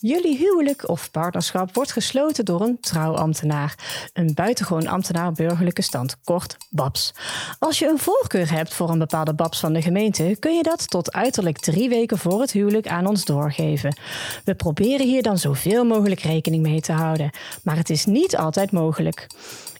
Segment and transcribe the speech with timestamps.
[0.00, 3.74] Jullie huwelijk of partnerschap wordt gesloten door een trouwambtenaar,
[4.12, 7.14] een buitengewoon ambtenaar burgerlijke stand, kort BABS.
[7.58, 10.90] Als je een voorkeur hebt voor een bepaalde BABS van de gemeente, kun je dat
[10.90, 13.96] tot uiterlijk drie weken voor het huwelijk aan ons doorgeven.
[14.44, 17.30] We proberen hier dan zoveel mogelijk rekening mee te houden,
[17.62, 19.26] maar het is niet altijd mogelijk.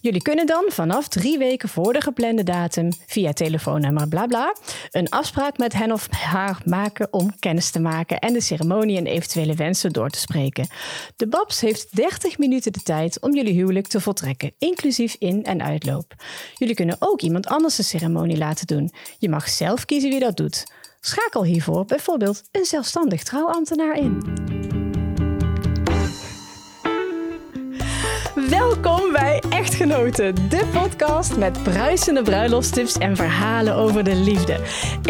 [0.00, 4.54] Jullie kunnen dan vanaf drie weken voor de geplande datum via telefoonnummer bla bla
[4.90, 9.06] een afspraak met hen of haar maken om kennis te maken en de ceremonie en
[9.06, 10.68] eventuele wensen door te spreken.
[11.16, 15.62] De Babs heeft 30 minuten de tijd om jullie huwelijk te voltrekken, inclusief in- en
[15.62, 16.14] uitloop.
[16.54, 18.92] Jullie kunnen ook iemand anders de ceremonie laten doen.
[19.18, 20.64] Je mag zelf kiezen wie dat doet.
[21.00, 24.75] Schakel hiervoor bijvoorbeeld een zelfstandig trouwambtenaar in.
[28.50, 34.60] Welkom bij Echtgenoten, de podcast met bruisende bruiloftstips en verhalen over de liefde.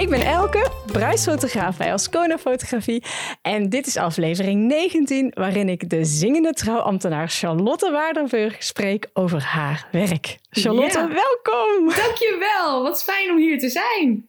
[0.01, 3.05] Ik ben Elke, bruidsfotograaf bij Ascona Fotografie
[3.43, 9.87] en dit is aflevering 19 waarin ik de zingende trouwambtenaar Charlotte Waardenburg spreek over haar
[9.93, 10.39] werk.
[10.51, 11.09] Charlotte, Ja.
[11.09, 11.95] welkom!
[12.05, 14.29] Dankjewel, wat fijn om hier te zijn.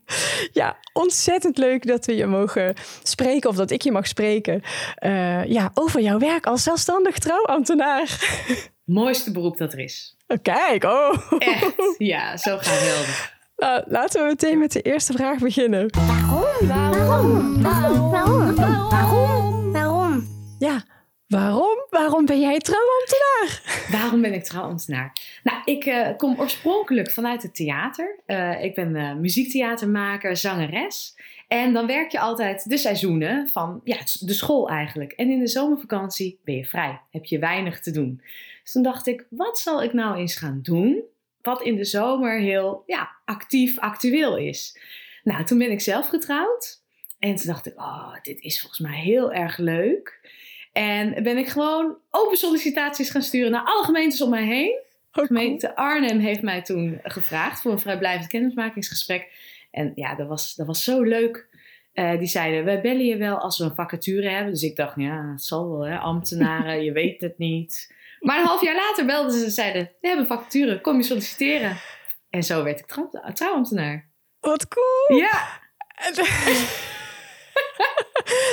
[0.53, 4.61] Ja, ontzettend leuk dat we je mogen spreken of dat ik je mag spreken
[4.95, 8.09] eh, ja, over jouw werk als zelfstandig trouwambtenaar.
[8.88, 10.16] Mooiste beroep dat er is.
[10.27, 11.31] Oh, Kijk, oh.
[11.38, 13.35] Echt, ja, zo geweldig.
[13.57, 15.89] Nou, laten we meteen met de eerste vraag beginnen.
[16.07, 16.67] Waarom?
[16.67, 17.61] Waarom?
[17.61, 18.11] Waarom?
[18.11, 18.55] Waarom?
[18.55, 19.71] Waarom?
[19.71, 20.27] Waarom?
[20.59, 20.83] Ja,
[21.27, 21.85] waarom?
[21.89, 23.61] Waarom ben jij trouwambtenaar?
[23.91, 25.13] Waarom ben ik trouwambtenaar?
[25.44, 28.19] Nou, ik eh, kom oorspronkelijk vanuit het theater.
[28.25, 31.16] Eh, ik ben eh, muziektheatermaker, zangeres.
[31.47, 35.11] En dan werk je altijd de seizoenen van ja, de school eigenlijk.
[35.11, 38.22] En in de zomervakantie ben je vrij, heb je weinig te doen.
[38.67, 41.03] Dus toen dacht ik, wat zal ik nou eens gaan doen?
[41.41, 44.79] Wat in de zomer heel ja, actief, actueel is.
[45.23, 46.83] Nou, toen ben ik zelf getrouwd.
[47.19, 50.29] En toen dacht ik, oh, dit is volgens mij heel erg leuk.
[50.73, 54.79] En ben ik gewoon open sollicitaties gaan sturen naar alle gemeentes om mij heen.
[55.11, 59.31] De gemeente Arnhem heeft mij toen gevraagd voor een vrijblijvend kennismakingsgesprek.
[59.72, 61.47] En ja, dat was, dat was zo leuk.
[61.94, 64.53] Eh, die zeiden, we bellen je wel als we een vacature hebben.
[64.53, 67.95] Dus ik dacht, ja, het zal wel, hè, ambtenaren, je weet het niet.
[68.19, 71.78] Maar een half jaar later belden ze en zeiden, we hebben vacature, kom je solliciteren.
[72.29, 74.09] En zo werd ik trouw, trouwambtenaar.
[74.39, 75.19] Wat cool!
[75.19, 75.59] Ja,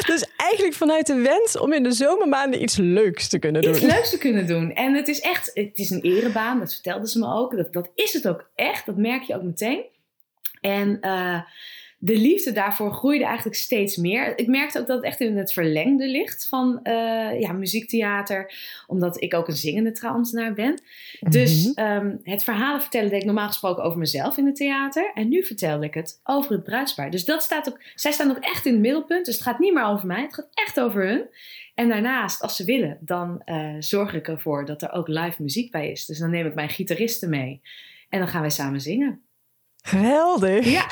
[0.07, 3.75] dus eigenlijk vanuit de wens om in de zomermaanden iets leuks te kunnen doen.
[3.75, 4.73] iets leuks te kunnen doen.
[4.73, 7.57] En het is echt, het is een erebaan, dat vertelden ze me ook.
[7.57, 9.85] Dat, dat is het ook echt, dat merk je ook meteen.
[10.61, 11.41] En eh,
[12.05, 14.39] de liefde daarvoor groeide eigenlijk steeds meer.
[14.39, 18.55] Ik merkte ook dat het echt in het verlengde ligt van eh, ja, muziektheater,
[18.87, 20.83] omdat ik ook een zingende trouwambtenaar ben.
[21.21, 21.79] Dus Mhm.
[21.87, 25.11] ehm, het verhalen vertellen deed ik normaal gesproken over mezelf in het theater.
[25.15, 27.11] En nu vertelde ik het over het bruidspaar.
[27.11, 29.25] Dus dat staat ook, zij staan ook echt in het middelpunt.
[29.27, 31.27] Dus het gaat niet meer over mij, het gaat echt over hun.
[31.75, 35.71] En daarnaast, als ze willen, dan eh, zorg ik ervoor dat er ook live muziek
[35.71, 36.07] bij is.
[36.07, 37.61] Dus dan neem ik mijn gitaristen mee.
[38.09, 39.23] En dan gaan wij samen zingen.
[39.87, 40.65] Geweldig.
[40.65, 40.87] Ja.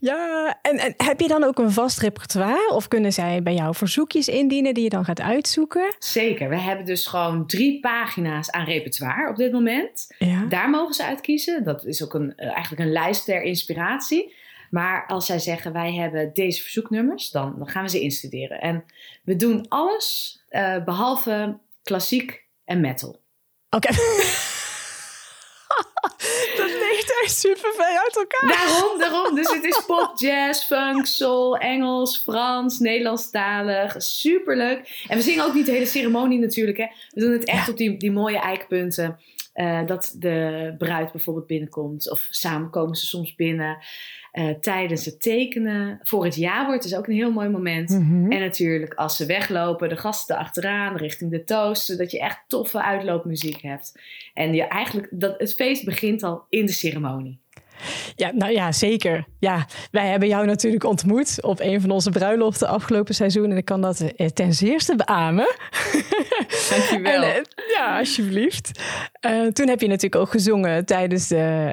[0.00, 2.70] Ja, en, en heb je dan ook een vast repertoire?
[2.72, 5.94] Of kunnen zij bij jou verzoekjes indienen die je dan gaat uitzoeken?
[5.98, 6.48] Zeker.
[6.48, 10.14] We hebben dus gewoon drie pagina's aan repertoire op dit moment.
[10.18, 10.44] Ja.
[10.48, 11.64] Daar mogen ze uit kiezen.
[11.64, 14.34] Dat is ook een, eh, eigenlijk een lijst ter inspiratie.
[14.70, 18.60] Maar als zij zeggen wij hebben deze verzoeknummers, dan, dan gaan we ze instuderen.
[18.60, 18.84] En
[19.24, 23.20] we doen alles eh, behalve klassiek en metal.
[23.70, 23.88] Oké.
[26.58, 28.66] dat ligt echt super ver uit elkaar.
[28.66, 29.34] Daarom, daarom.
[29.34, 33.94] Dus het is pop, jazz, funk, soul, Engels, Frans, Nederlandstalig.
[34.02, 35.04] Superleuk.
[35.08, 36.76] En we zingen ook niet de hele ceremonie natuurlijk.
[36.78, 36.86] Hè.
[37.08, 37.72] We doen het echt Ja.
[37.72, 39.18] op die, die mooie eikpunten.
[39.52, 42.10] Eh, dat de bruid bijvoorbeeld binnenkomt.
[42.10, 43.78] Of samen komen ze soms binnen.
[44.32, 45.98] Eh, tijdens het tekenen.
[46.02, 47.90] Voor het jaarwoord is ook een heel mooi moment.
[47.90, 48.32] Mhm.
[48.32, 51.84] En natuurlijk als ze weglopen, de gasten achteraan, richting de toast.
[51.84, 54.00] Zodat je echt toffe uitloopmuziek hebt.
[54.34, 57.41] En je eigenlijk, dat, het feest begint al in de ceremonie.
[58.16, 59.24] Ja, nou ja, zeker.
[59.38, 63.50] Ja, wij hebben jou natuurlijk ontmoet op een van onze bruiloften afgelopen seizoen.
[63.50, 65.54] En ik kan dat eh, ten zeerste beamen.
[66.70, 67.10] Dankjewel.
[67.22, 67.42] En, eh,
[67.74, 68.70] ja, alsjeblieft.
[69.20, 71.72] Eh, toen heb je natuurlijk ook gezongen tijdens de,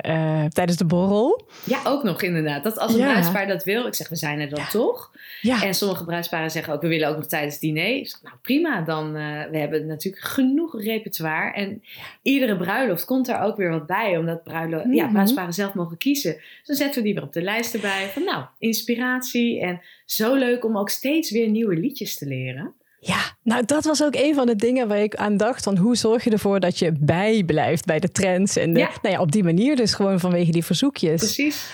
[0.53, 1.47] tijdens de borrel.
[1.63, 2.63] Ja, ook nog inderdaad.
[2.63, 3.09] Dat als een Ja.
[3.09, 5.11] bruidspaar dat wil, ik zeg we zijn er dan toch.
[5.41, 7.87] Ja, En sommige bruidsparen zeggen ook we willen ook nog tijdens het diner.
[7.95, 11.53] Ik zeg, nou prima, dan uh, we hebben natuurlijk genoeg repertoire.
[11.53, 11.83] En
[12.21, 14.93] iedere bruiloft komt daar ook weer wat bij, omdat bruilo Mhm.
[14.93, 16.33] ja, bruidsparen zelf mogen kiezen.
[16.33, 19.61] Dus dan zetten we die weer op de lijst erbij van nou, inspiratie.
[19.61, 22.73] En zo leuk om ook steeds weer nieuwe liedjes te leren.
[22.99, 25.63] Ja, nou dat was ook een van de dingen waar ik aan dacht.
[25.63, 28.55] Van hoe zorg je ervoor dat je bijblijft bij de trends.
[28.55, 28.89] En de, Ja.
[29.01, 31.19] Nou ja, op die manier dus gewoon vanwege die verzoekjes.
[31.19, 31.69] Precies.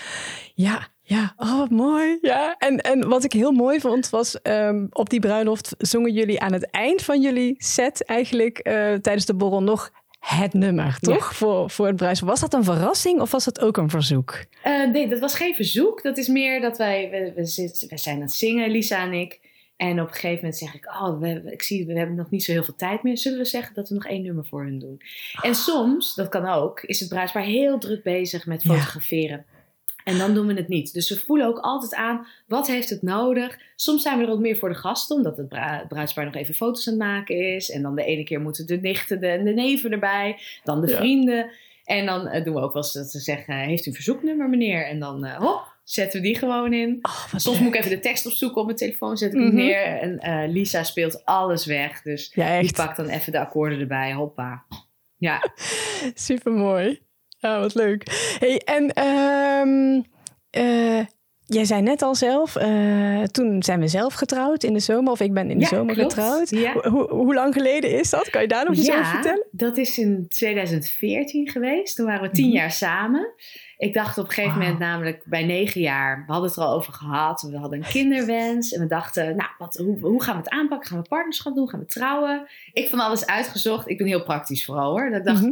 [0.53, 2.17] Ja, Ja, oh, wat mooi.
[2.21, 2.55] Ja.
[2.57, 6.53] En, en wat ik heel mooi vond was, ehm, op die bruiloft zongen jullie aan
[6.53, 9.91] het eind van jullie set eigenlijk eh, tijdens de borrel nog
[10.25, 11.35] het nummer, toch?
[11.35, 12.29] Voor, voor het bruidspaar.
[12.29, 14.45] Was dat een verrassing of was dat ook een verzoek?
[14.63, 16.03] Eh, nee, dat was geen verzoek.
[16.03, 19.39] Dat is meer dat wij, we, we, we zijn aan het zingen, Lisa en ik.
[19.75, 22.43] En op een gegeven moment zeg ik, oh, we, ik zie, we hebben nog niet
[22.43, 23.17] zo heel veel tijd meer.
[23.17, 25.01] Zullen we zeggen dat we nog één nummer voor hun doen?
[25.41, 29.45] En soms, dat kan ook, is het bruidspaar heel druk bezig met fotograferen.
[30.05, 30.93] En dan doen we het niet.
[30.93, 33.57] Dus we voelen ook altijd aan, wat heeft het nodig?
[33.75, 35.47] Soms zijn we er ook meer voor de gasten, omdat het
[35.87, 37.69] bruidspaar nog even foto's aan het maken is.
[37.69, 40.87] En dan de ene keer moeten de nichten de- en de neven erbij, dan de
[40.87, 40.97] Ja.
[40.97, 41.49] vrienden.
[41.83, 44.49] En dan eh, doen we ook wel eens dat ze zeggen, heeft u een verzoeknummer
[44.49, 44.85] meneer?
[44.87, 46.99] En dan, eh, hop, zetten we die gewoon in.
[47.01, 47.59] Oh, Soms leuk.
[47.59, 49.55] moet ik even de tekst opzoeken op mijn telefoon, zet ik hem Mhm.
[49.55, 49.83] neer.
[49.85, 54.13] En eh, Lisa speelt alles weg, dus Ja, die pakt dan even de akkoorden erbij,
[54.13, 54.65] hoppa.
[55.17, 55.39] Ja,
[56.13, 57.01] Super mooi.
[57.45, 58.03] Ja, wat leuk.
[58.39, 60.01] Hey, en ehm,
[60.49, 61.05] eh,
[61.45, 65.19] jij zei net al zelf, eh, toen zijn we zelf getrouwd in de zomer, of
[65.19, 66.13] ik ben in de Ja, zomer klopt.
[66.13, 66.49] getrouwd.
[66.49, 66.73] Ja.
[67.09, 68.29] Hoe, lang geleden is dat?
[68.29, 69.45] Kan je daar nog iets over vertellen?
[69.51, 71.95] dat is in 2014 geweest.
[71.95, 72.55] Toen waren we tien Mhm.
[72.55, 73.33] jaar samen.
[73.77, 76.73] Ik dacht op een gegeven moment namelijk bij negen jaar, we hadden het er al
[76.75, 77.41] over gehad.
[77.41, 80.87] We hadden een kinderwens en we dachten, nou, wat, hoe, hoe gaan we het aanpakken?
[80.89, 81.69] Gaan we partnerschap doen?
[81.69, 82.47] Gaan we trouwen?
[82.73, 83.89] Ik van alles uitgezocht.
[83.89, 85.09] Ik ben heel praktisch vooral hoor.
[85.09, 85.51] Dat ik dacht, Mhm.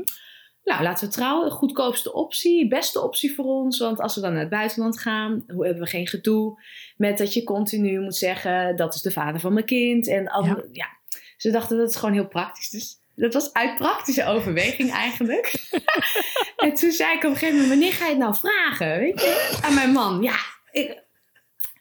[0.63, 1.51] Nou, laten we trouwen.
[1.51, 3.79] Goedkoopste optie, beste optie voor ons.
[3.79, 6.61] Want als we dan naar het buitenland gaan, hoe hebben we geen gedoe
[6.97, 10.07] met dat je continu moet zeggen, dat is de vader van mijn kind.
[10.07, 10.63] En al, Ja.
[10.71, 10.87] ja.
[11.37, 12.69] Ze dachten dat is gewoon heel praktisch.
[12.69, 15.53] Dus dat was uit praktische overweging eigenlijk.
[16.65, 18.99] en toen zei ik op een gegeven moment, wanneer ga je het nou vragen?
[18.99, 19.59] Weet je?
[19.63, 20.21] Aan mijn man.
[20.21, 20.35] Ja,
[20.71, 21.02] ik,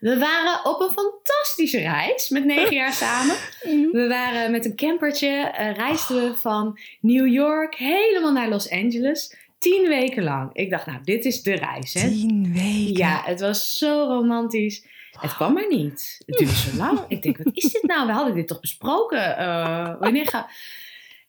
[0.02, 3.36] we waren op een fantastische reis met negen jaar samen.
[3.62, 3.90] Mhm.
[3.90, 9.36] We waren met een campertje, eh, reisden we van New York helemaal naar Los Angeles.
[9.58, 10.50] Tien weken lang.
[10.52, 11.94] Ik dacht, nou, dit is de reis.
[11.94, 12.08] Hè?
[12.08, 12.96] Tien weken.
[12.96, 14.84] Ja, het was zo romantisch.
[15.20, 16.22] Het kwam maar niet.
[16.26, 17.00] Het duurde zo lang.
[17.08, 18.06] Ik denk, wat is dit nou?
[18.06, 19.36] We hadden dit toch besproken?
[19.36, 20.48] Eh, wanneer ga...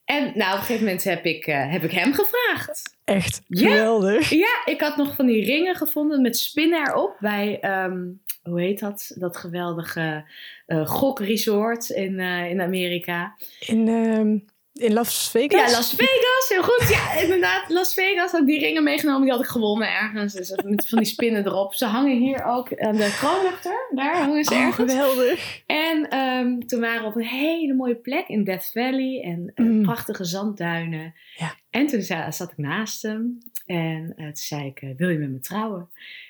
[0.04, 2.96] En nou, op een gegeven moment heb ik, eh, heb ik hem gevraagd.
[3.04, 4.30] Echt geweldig.
[4.30, 8.02] Ja, ik had nog van die ringen gevonden met spinnen erop bij, ehm,
[8.44, 9.12] hoe heet dat?
[9.18, 10.24] Dat geweldige
[10.66, 13.34] eh gokresort in, eh, in Amerika.
[13.66, 14.38] In, ehm,
[14.86, 15.70] in Las Vegas?
[15.70, 16.88] Ja, Las Vegas, heel goed.
[16.88, 19.22] Ja, inderdaad, Las Vegas had ik die ringen meegenomen.
[19.22, 20.32] Die had ik gewonnen ergens.
[20.32, 21.74] Dus met van die spinnen erop.
[21.74, 23.88] Ze hangen hier ook aan de kroonluchter.
[23.94, 24.92] Daar hangen ze Oh, ergens.
[24.92, 25.62] geweldig.
[25.66, 29.20] En ehm, toen waren we op een hele mooie plek in Death Valley.
[29.24, 29.82] En eh, Mm.
[29.82, 31.14] prachtige zandduinen.
[31.36, 31.54] Ja.
[31.70, 33.38] En toen za- zat ik naast hem.
[33.66, 35.88] En toen zei ik, wil je met me trouwen?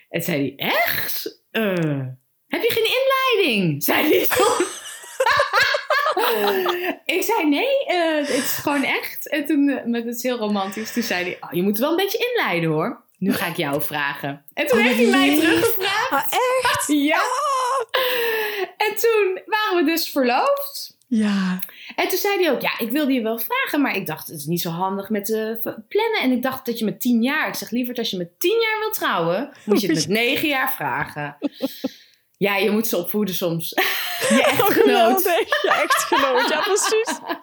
[0.08, 1.43] En toen zei hij, echt?
[1.55, 2.01] Eh,
[2.49, 3.83] heb je geen inleiding?
[3.83, 4.67] Zei hij toen.
[7.05, 9.29] ik zei, nee, eh, het is gewoon echt.
[9.29, 11.91] En toen, eh, met het is heel romantisch, toen zei hij, oh, je moet wel
[11.91, 13.03] een beetje inleiden hoor.
[13.19, 14.45] Nu ga ik jou vragen.
[14.55, 15.41] En toen Oh, heeft hij mij lief.
[15.41, 16.11] teruggevraagd.
[16.12, 16.25] Ah,
[16.62, 16.89] echt?
[17.11, 17.21] Ja.
[18.77, 20.94] En toen waren we dus verloofd.
[21.06, 21.59] Ja.
[21.97, 24.37] En toen zei hij ook, ja, ik wilde je wel vragen, maar ik dacht, het
[24.39, 25.59] is niet zo handig met de
[25.89, 26.21] plannen.
[26.23, 28.61] En ik dacht dat je met tien jaar, ik zeg liever als je met tien
[28.61, 31.37] jaar wil trouwen, moet je het met negen jaar vragen.
[32.37, 33.69] Ja, je moet ze opvoeden soms.
[34.29, 34.73] Je Oh, echtgenoot.
[34.75, 35.62] geweldig.
[35.62, 36.49] Ja, echtgenoot.
[36.49, 37.19] Ja, precies.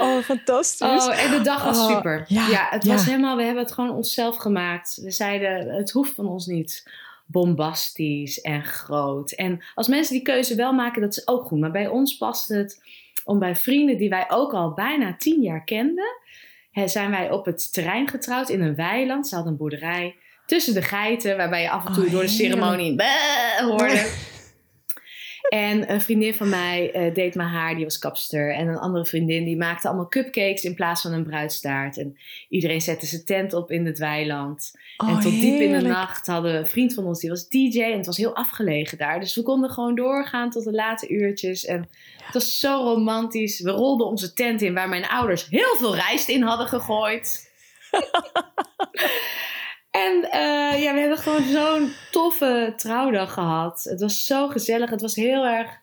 [0.00, 1.06] Oh, fantastisch.
[1.06, 2.24] Oh, en de dag was Oh, super.
[2.28, 2.92] ja, Ja, het ja.
[2.92, 4.98] was helemaal, we hebben het gewoon onszelf gemaakt.
[5.02, 6.90] We zeiden, het hoeft van ons niet
[7.30, 9.30] bombastisch en groot.
[9.30, 11.60] En als mensen die keuze wel maken, dat is ook goed.
[11.60, 12.82] Maar bij ons past het
[13.24, 16.18] om bij vrienden die wij ook al bijna tien jaar kenden,
[16.70, 19.28] hè, zijn wij op het terrein getrouwd in een weiland.
[19.28, 20.16] Ze hadden een boerderij
[20.46, 22.96] tussen de geiten, waarbij je af en toe Oh, door de ceremonie
[23.58, 24.28] hoorde.
[25.50, 28.54] En een vriendin van mij eh, deed mijn haar, die was kapster.
[28.54, 31.98] En een andere vriendin die maakte allemaal cupcakes in plaats van een bruidstaart.
[31.98, 32.16] En
[32.48, 34.72] iedereen zette zijn tent op in het weiland.
[34.96, 37.48] Oh, en tot diep in de nacht hadden we een vriend van ons, die was
[37.48, 37.82] DJ.
[37.82, 39.20] En het was heel afgelegen daar.
[39.20, 41.64] Dus we konden gewoon doorgaan tot de late uurtjes.
[41.64, 41.88] En
[42.24, 43.60] het was zo romantisch.
[43.60, 47.50] We rolden onze tent in waar mijn ouders heel veel rijst in hadden gegooid.
[49.90, 53.82] En eh, ja, we hebben gewoon zo'n toffe trouwdag gehad.
[53.82, 54.90] Het was zo gezellig.
[54.90, 55.78] Het was heel erg...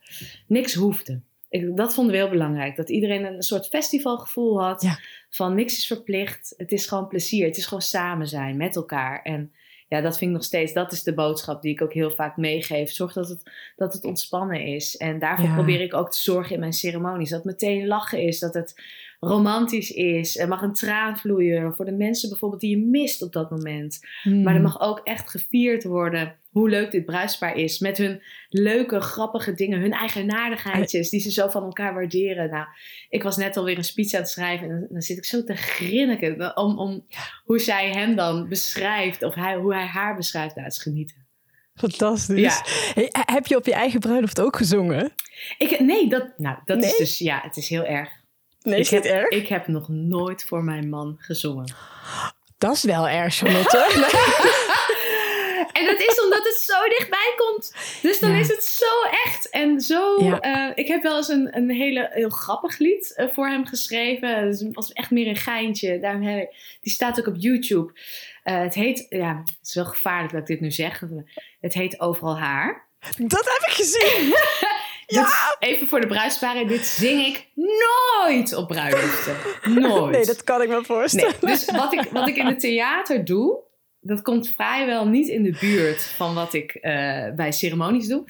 [0.48, 1.22] Niks hoefde.
[1.50, 2.76] Ik, dat vonden we heel belangrijk.
[2.76, 4.82] Dat iedereen een soort festivalgevoel had.
[4.82, 5.00] Ja.
[5.30, 6.54] Van niks is verplicht.
[6.58, 7.46] Het is gewoon plezier.
[7.46, 9.22] Het is gewoon samen zijn met elkaar.
[9.22, 9.52] En
[9.88, 10.74] ja, dat vind ik nog steeds...
[10.74, 12.92] Dat is de boodschap die ik ook heel vaak meegeef.
[12.92, 14.98] Zorg dat het, dat het ontspannen is.
[14.98, 15.54] En daarvoor Ja.
[15.54, 17.30] probeer ik ook te zorgen in mijn ceremonies.
[17.30, 18.40] Dat meteen lachen is.
[18.40, 18.82] Dat het
[19.28, 20.38] romantisch is.
[20.38, 24.00] Er mag een traan vloeien voor de mensen bijvoorbeeld die je mist op dat moment.
[24.22, 24.44] Hmm.
[24.44, 27.80] Maar er mag ook echt gevierd worden hoe leuk dit bruidspaar is.
[27.80, 32.50] Met hun leuke, grappige dingen, hun eigenaardigheidjes die ze zo van elkaar waarderen.
[32.50, 32.66] Nou,
[33.10, 35.56] ik was net alweer een speech aan het schrijven en dan zit ik zo te
[35.56, 37.06] grinniken om, om
[37.44, 40.56] hoe zij hem dan beschrijft of hij, hoe hij haar beschrijft.
[40.56, 41.26] Nou, het is genieten.
[41.76, 42.40] Fantastisch.
[42.40, 42.62] Ja.
[42.94, 45.12] Hey, heb je op je eigen bruiloft ook gezongen?
[45.58, 46.90] Ik, nee, dat, nou, dat Nee?
[46.90, 48.17] is dus, ja, het is heel erg.
[48.68, 49.30] Nee, ik dit heb, erg?
[49.30, 51.74] Ik heb nog nooit voor mijn man gezongen.
[52.58, 53.78] Dat is wel erg, Charlotte.
[55.74, 57.76] En dat is omdat het zo dichtbij komt.
[58.02, 58.40] Dus dan Ja.
[58.40, 59.50] is het zo echt.
[59.50, 60.24] En zo.
[60.24, 60.40] Ja.
[60.40, 64.46] eh, ik heb wel eens een, een hele, heel grappig lied eh, voor hem geschreven.
[64.50, 66.00] Dus het was echt meer een geintje.
[66.00, 67.92] Daarom heb ik- die staat ook op YouTube.
[68.44, 69.06] Eh, het heet.
[69.10, 71.02] Ja, het is wel gevaarlijk dat ik dit nu zeg.
[71.60, 72.88] Het heet Overal Haar.
[73.18, 74.34] dat heb ik gezien.
[75.08, 76.68] Dit is- even voor de bruidsparen.
[76.68, 79.36] Dit zing ik nooit op bruiloften.
[79.82, 80.12] Nooit.
[80.16, 81.36] Nee, dat kan ik me voorstellen.
[81.42, 83.60] Nee, dus wat ik, wat ik in het theater doe,
[84.02, 88.24] dat komt vrijwel niet in de buurt van wat ik eh, bij ceremonies doe.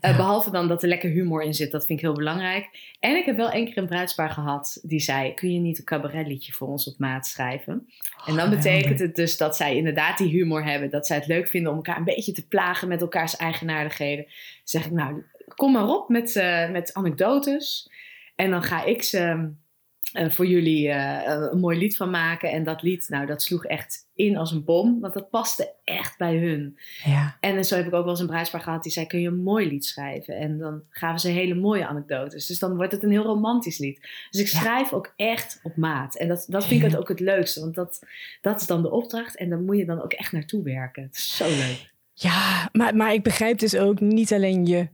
[0.00, 0.16] Eh, Ja.
[0.16, 2.94] Behalve dan dat er lekker humor in zit, dat vind ik heel belangrijk.
[3.00, 5.84] En ik heb wel één keer een bruidspaar gehad die zei: Kun je niet een
[5.84, 7.88] cabaretliedje voor ons op maat schrijven?
[8.26, 11.26] En dan Oh, betekent het dus dat zij inderdaad die humor hebben, dat zij het
[11.26, 14.24] leuk vinden om elkaar een beetje te plagen met elkaars eigenaardigheden.
[14.24, 14.32] Dan
[14.64, 15.24] zeg ik: Nou,
[15.58, 17.90] kom maar op met, eh, met anekdotes.
[18.34, 19.50] En dan ga ik ze
[20.12, 22.50] eh, voor jullie eh, een mooi lied van maken.
[22.50, 25.00] En dat lied, nou, dat sloeg echt in als een bom.
[25.00, 26.78] Want dat paste echt bij hun.
[27.04, 27.36] Ja.
[27.40, 29.42] En zo heb ik ook wel eens een bruidspaar gehad die zei: Kun je een
[29.42, 30.36] mooi lied schrijven?
[30.36, 32.46] En dan gaven ze hele mooie anekdotes.
[32.46, 34.00] Dus dan wordt het een heel romantisch lied.
[34.30, 34.58] Dus ik Ja.
[34.58, 36.16] schrijf ook echt op maat.
[36.16, 37.60] En dat, dat vind ik het ook het leukste.
[37.60, 38.00] Want dat,
[38.40, 39.36] dat is dan de opdracht.
[39.36, 41.02] En daar moet je dan ook echt naartoe werken.
[41.02, 41.92] Het is zo leuk.
[42.12, 44.88] Ja, maar, maar ik begrijp dus ook niet alleen je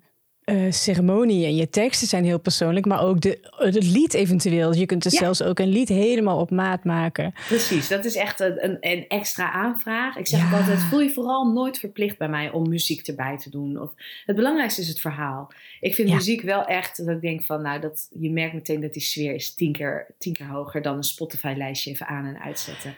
[0.45, 4.75] eh, ceremonie en je teksten zijn heel persoonlijk, maar ook de, het lied eventueel.
[4.75, 5.19] Je kunt dus Ja.
[5.19, 7.35] zelfs ook een lied helemaal op maat maken.
[7.49, 10.17] Precies, dat is echt een, een, een extra aanvraag.
[10.17, 10.47] Ik zeg Ja.
[10.47, 13.81] ook altijd, voel je vooral nooit verplicht bij mij om muziek erbij te doen.
[13.81, 13.91] Of,
[14.27, 15.53] het belangrijkste is het verhaal.
[15.81, 16.15] Ik vind Ja.
[16.15, 19.35] muziek wel echt, dat ik denk van, nou, dat, je merkt meteen dat die sfeer
[19.35, 22.97] is tien keer, tien keer hoger dan een Spotify-lijstje even aan en uitzetten.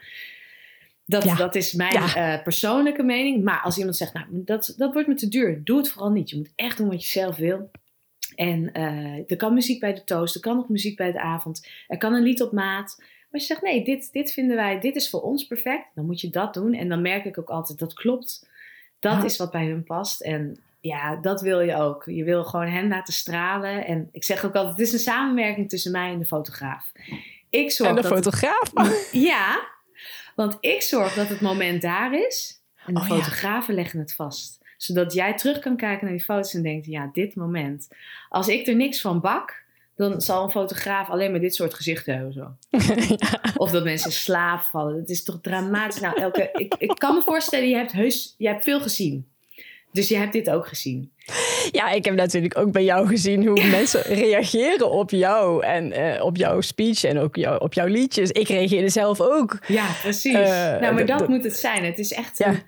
[1.06, 1.34] Dat, Ja.
[1.34, 2.14] dat is mijn Ja.
[2.36, 3.44] eh, persoonlijke mening.
[3.44, 6.30] Maar als iemand zegt, nou, dat, dat wordt me te duur, doe het vooral niet.
[6.30, 7.70] Je moet echt doen wat je zelf wil.
[8.34, 11.68] En eh, er kan muziek bij de toast, er kan nog muziek bij de avond,
[11.88, 12.94] er kan een lied op maat.
[12.98, 16.06] Maar als je zegt, nee, dit, dit vinden wij, dit is voor ons perfect, dan
[16.06, 16.74] moet je dat doen.
[16.74, 18.48] En dan merk ik ook altijd, dat klopt.
[19.00, 20.20] Dat is wat bij hun past.
[20.20, 22.04] En ja, dat wil je ook.
[22.04, 23.86] Je wil gewoon hen laten stralen.
[23.86, 26.92] En ik zeg ook altijd, het is een samenwerking tussen mij en de fotograaf.
[27.50, 28.72] Ik zorg En de dat fotograaf.
[29.12, 29.68] ja,
[30.36, 32.62] want ik zorg dat het moment daar is.
[32.86, 33.14] En de Oh, ja.
[33.14, 34.64] fotografen leggen het vast.
[34.76, 37.88] Zodat jij terug kan kijken naar die foto's en denkt, ja, dit moment.
[38.28, 39.64] Als ik er niks van bak,
[39.94, 42.32] dan zal een fotograaf alleen maar dit soort gezichten hebben.
[42.32, 42.56] Zo.
[43.62, 44.96] Of dat mensen slaap vallen.
[44.96, 46.00] Het is toch dramatisch.
[46.00, 49.28] Nou, elke, ik, ik kan me voorstellen, je hebt, heus, je hebt veel gezien.
[49.96, 51.10] Dus je hebt dit ook gezien.
[51.70, 56.24] Ja, ik heb natuurlijk ook bij jou gezien hoe mensen reageren op jou en eh,
[56.24, 58.30] op jouw speech en ook jou, op jouw liedjes.
[58.30, 59.58] Ik reageerde zelf ook.
[59.66, 60.32] Ja, precies.
[60.34, 61.84] Eh, nou, maar dat- moet het zijn.
[61.84, 62.46] Het is echt Ja.
[62.48, 62.62] een,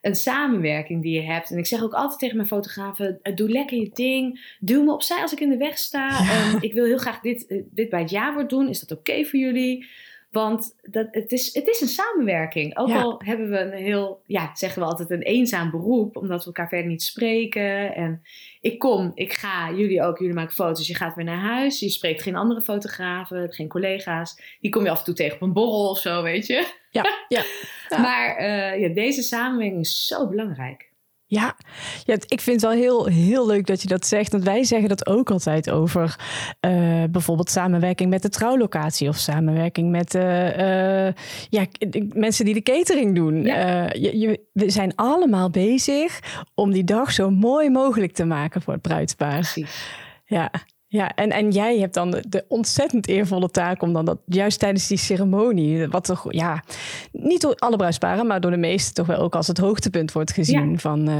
[0.00, 1.50] een samenwerking die je hebt.
[1.50, 4.54] En ik zeg ook altijd tegen mijn fotografen: eh, doe lekker je ding.
[4.60, 6.20] Duw me opzij als ik in de weg sta.
[6.60, 8.68] Ik wil heel graag dit, dit bij het jaarwoord doen.
[8.68, 9.86] Is dat oké voor jullie?
[10.32, 12.78] Want dat, het, is, het is een samenwerking.
[12.78, 13.00] Ook Ja.
[13.02, 16.68] al hebben we een heel, ja, zeggen we altijd een eenzaam beroep, omdat we elkaar
[16.68, 17.94] verder niet spreken.
[17.94, 18.22] En
[18.60, 21.80] ik kom, ik ga, jullie ook, jullie maken foto's, je gaat weer naar huis.
[21.80, 24.56] Je spreekt geen andere fotografen, geen collega's.
[24.60, 26.66] Die kom je af en toe tegen op een borrel of zo, weet je.
[26.90, 27.42] Ja, ja.
[27.88, 28.00] Ja.
[28.00, 30.90] Maar eh, ja, deze samenwerking is zo belangrijk.
[31.32, 31.56] Ja,
[32.04, 34.32] ja, ik vind het wel heel, heel leuk dat je dat zegt.
[34.32, 36.16] Want wij zeggen dat ook altijd over
[36.60, 41.06] eh, bijvoorbeeld samenwerking met de trouwlocatie of samenwerking met eh,
[41.48, 41.66] ja,
[42.14, 43.42] mensen die de catering doen.
[43.42, 43.86] Ja.
[43.92, 46.20] Je, je- we zijn allemaal bezig
[46.54, 49.34] om die dag zo mooi mogelijk te maken voor het bruidspaar.
[49.34, 49.84] Precies.
[50.24, 50.50] Ja,
[50.92, 51.14] ja.
[51.14, 54.86] En, en jij hebt dan de, de ontzettend eervolle taak om dan dat juist tijdens
[54.86, 56.64] die ceremonie, wat toch, ja,
[57.12, 60.32] niet door alle bruidsparen, maar door de meesten toch wel ook als het hoogtepunt wordt
[60.32, 61.16] gezien van, eh,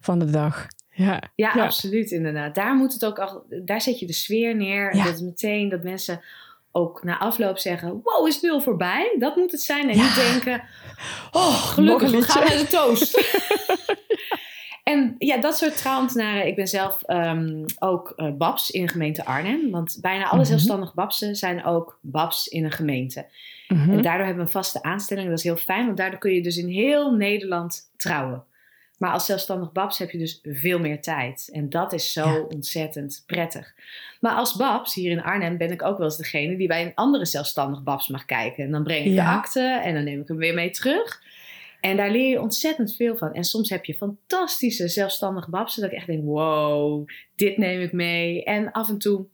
[0.00, 0.66] van de dag.
[0.94, 1.64] Ja, Ja, Ja.
[1.64, 2.54] absoluut inderdaad.
[2.54, 4.96] Daar moet het ook al, daar zet je de sfeer neer.
[4.96, 5.04] Ja.
[5.04, 6.20] Dat meteen dat mensen
[6.72, 9.16] ook na afloop zeggen: Wow, is het nu al voorbij?
[9.18, 9.90] Dat moet het zijn.
[9.90, 10.62] En niet denken:
[11.32, 13.16] Oh, gelukkig, nog een we gaan naar de toast.
[14.82, 16.46] en ja, dat soort trouwambtenaren.
[16.46, 19.70] Ik ben zelf ehm, ook eh, babs in de gemeente Arnhem.
[19.70, 20.48] Want bijna alle Mhm.
[20.48, 23.26] zelfstandige babsen zijn ook babs in een gemeente.
[23.68, 23.90] Mhm.
[23.90, 25.28] En daardoor hebben we een vaste aanstelling.
[25.28, 28.44] Dat is heel fijn, want daardoor kun je dus in heel Nederland trouwen.
[28.98, 31.48] Maar als zelfstandig babs heb je dus veel meer tijd.
[31.52, 32.40] En dat is zo Ja.
[32.40, 33.74] ontzettend prettig.
[34.20, 36.94] Maar als babs, hier in Arnhem, ben ik ook wel eens degene die bij een
[36.94, 38.64] andere zelfstandig babs mag kijken.
[38.64, 39.30] En dan breng ik Ja.
[39.30, 41.22] de akte en dan neem ik hem weer mee terug.
[41.82, 43.32] En daar leer je ontzettend veel van.
[43.34, 45.82] En soms heb je fantastische zelfstandige babsen.
[45.82, 48.44] Dat ik echt denk, wow, dit neem ik mee.
[48.44, 49.26] En af en toe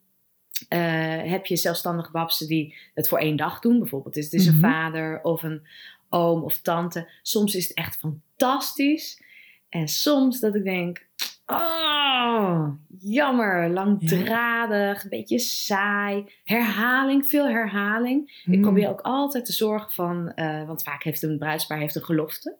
[0.68, 3.78] eh, heb je zelfstandige babsen die het voor één dag doen.
[3.78, 4.54] Bijvoorbeeld het is Mhm.
[4.54, 5.66] een vader of een
[6.08, 7.08] oom of tante.
[7.22, 9.22] Soms is het echt fantastisch.
[9.68, 11.07] En soms dat ik denk,
[11.52, 16.24] oh, jammer, langdradig, een beetje saai.
[16.44, 18.28] Herhaling, veel herhaling.
[18.28, 18.60] Ik Hmm.
[18.62, 22.56] probeer ook altijd te zorgen van, eh, want vaak heeft een bruidspaar heeft een gelofte.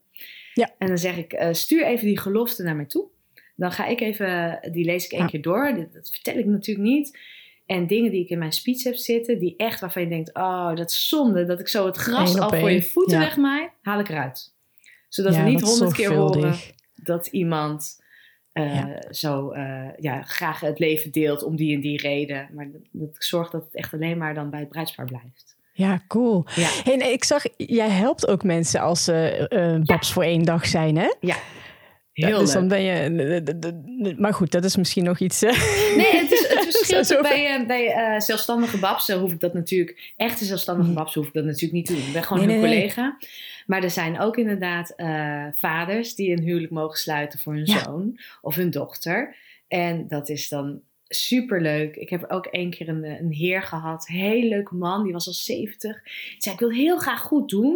[0.54, 0.71] Ja.
[0.78, 3.07] En dan zeg ik, eh, stuur even die gelofte naar mij toe.
[3.57, 5.26] Dan ga ik even, die lees ik één Ja.
[5.28, 5.88] keer door.
[5.92, 7.18] Dat vertel ik natuurlijk niet.
[7.66, 10.75] En dingen die ik in mijn speech heb zitten, die echt waarvan je denkt, oh,
[10.76, 13.25] dat is zonde dat ik zo het gras al voor je voeten Ja.
[13.25, 14.54] wegmaai, haal ik eruit.
[15.09, 16.54] Zodat we niet honderd keer horen
[16.95, 18.02] dat iemand
[18.52, 19.02] Ja.
[19.11, 22.49] zo eh, ja, graag het leven deelt om die en die reden.
[22.55, 25.57] Maar dat, dat ik zorg dat het echt alleen maar dan bij het bruidspaar blijft.
[25.73, 26.45] Ja, cool.
[26.55, 30.43] Ja, Hey, en ik zag, jij helpt ook mensen als ze eh, babs voor één
[30.43, 31.14] dag zijn, hè?
[31.21, 31.37] ja.
[32.12, 32.55] Heel dus leuk.
[32.59, 34.14] dan ben je.
[34.19, 35.40] Maar goed, dat is misschien nog iets.
[35.40, 35.52] Nee,
[36.17, 40.12] het, is, het verschilt bij, bij zelfstandige babsen hoef ik dat natuurlijk...
[40.17, 40.95] Echte zelfstandige Mm.
[40.95, 42.07] babsen hoef ik dat natuurlijk niet te doen.
[42.07, 43.12] Ik ben gewoon Nee, hun nee, nee.
[43.68, 47.82] Maar er zijn ook inderdaad eh, vaders die een huwelijk mogen sluiten voor hun Ja.
[47.82, 49.37] zoon of hun dochter.
[49.68, 51.96] En dat is dan superleuk.
[51.96, 54.06] Ik heb ook één keer een, een heer gehad.
[54.06, 56.02] Heel leuke man, die was al 70.
[56.02, 57.75] Die zei, ik wil heel graag goed doen.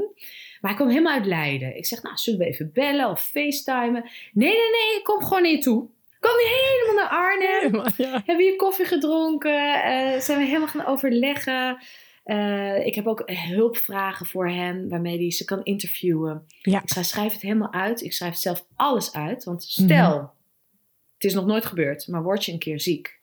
[0.61, 1.77] Maar hij kwam helemaal uit Leiden.
[1.77, 4.03] Ik zeg, nou, zullen we even bellen of facetimen?
[4.33, 5.89] Nee, nee, nee, ik kom gewoon naar je toe.
[6.21, 7.85] Kwam hij helemaal naar Arnhem.
[7.97, 8.23] ja.
[8.27, 9.83] Hebben hier koffie gedronken?
[9.85, 11.79] eh, zijn we helemaal gaan overleggen?
[12.23, 16.45] Eh, ik heb ook hulpvragen voor hem waarmee hij ze kan interviewen.
[16.63, 16.83] Ja.
[16.83, 18.03] Ik schrijf, het helemaal uit.
[18.03, 19.45] Ik schrijf zelf alles uit.
[19.45, 20.25] Want stel, Mhm.
[21.15, 23.21] het is nog nooit gebeurd, maar word je een keer ziek.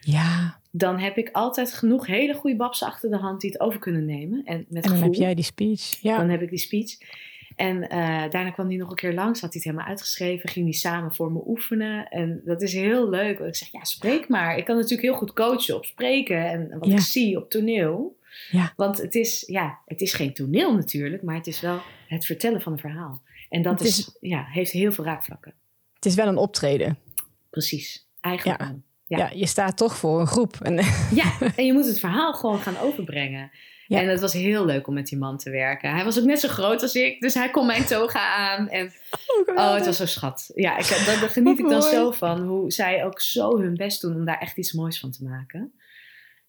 [0.00, 3.80] ja, Dan heb ik altijd genoeg hele goede babs achter de hand die het over
[3.80, 4.42] kunnen nemen.
[4.44, 5.02] En met en dan gevoel.
[5.02, 5.98] heb jij die speech.
[6.02, 6.16] Ja.
[6.16, 6.96] Dan heb ik die speech.
[7.56, 7.98] En eh,
[8.30, 11.14] daarna kwam hij nog een keer langs, had hij het helemaal uitgeschreven, ging hij samen
[11.14, 12.08] voor me oefenen.
[12.08, 13.38] En dat is heel leuk.
[13.38, 14.56] Want ik zeg, ja, spreek maar.
[14.56, 16.94] Ik kan natuurlijk heel goed coachen op spreken en wat Ja.
[16.94, 18.16] ik zie op toneel.
[18.50, 18.72] Ja.
[18.76, 22.60] Want het is, ja, het is geen toneel natuurlijk, maar het is wel het vertellen
[22.60, 23.22] van een verhaal.
[23.48, 25.54] En dat is, is- ja, heeft heel veel raakvlakken.
[25.94, 26.98] Het is wel een optreden.
[27.50, 28.06] Precies.
[28.20, 28.66] Eigenlijk Ja.
[29.06, 29.18] Ja.
[29.18, 29.30] Ja.
[29.34, 30.56] je staat toch voor een groep.
[30.62, 30.74] En,
[31.14, 33.50] Ja, en je moet het verhaal gewoon gaan overbrengen.
[33.86, 34.00] Ja.
[34.00, 35.94] En het was heel leuk om met die man te werken.
[35.94, 38.68] Hij was ook net zo groot als ik, dus hij kon mijn toga aan.
[38.68, 38.86] En
[39.54, 40.50] Oh, het was zo schat.
[40.54, 41.92] Ja, ik, daar, daar geniet ik dan mooi.
[41.94, 42.40] zo van.
[42.46, 45.72] Hoe zij ook zo hun best doen om daar echt iets moois van te maken.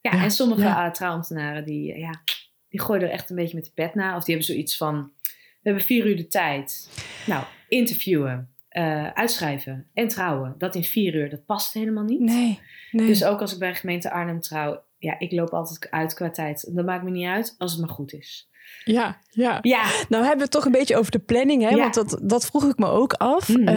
[0.02, 0.92] Ja, Ja, en sommige ja.
[0.92, 2.22] trouwambtenaren die, eh, ja,
[2.70, 4.16] die gooien er echt een beetje met de pet na.
[4.16, 5.32] Of die hebben zoiets van, we
[5.62, 6.90] hebben vier uur de tijd.
[7.28, 10.56] Nou, interviewen, eh, uitschrijven en trouwen.
[10.58, 12.20] Dat in vier uur, dat past helemaal niet.
[12.20, 12.60] Nee,
[12.92, 13.08] nee.
[13.08, 16.76] Dus ook als ik bij gemeente Arnhem trouw, ja, ik loop altijd uit qua tijd.
[16.76, 18.49] Dat maakt me niet uit als het maar goed is.
[18.84, 19.60] Ja, ja.
[19.62, 21.70] Ja, Nou hebben we het toch een beetje over de planning, hè?
[21.70, 21.78] Ja.
[21.78, 23.48] Want dat, dat vroeg ik me ook af.
[23.48, 23.68] Mhm.
[23.68, 23.76] Eh,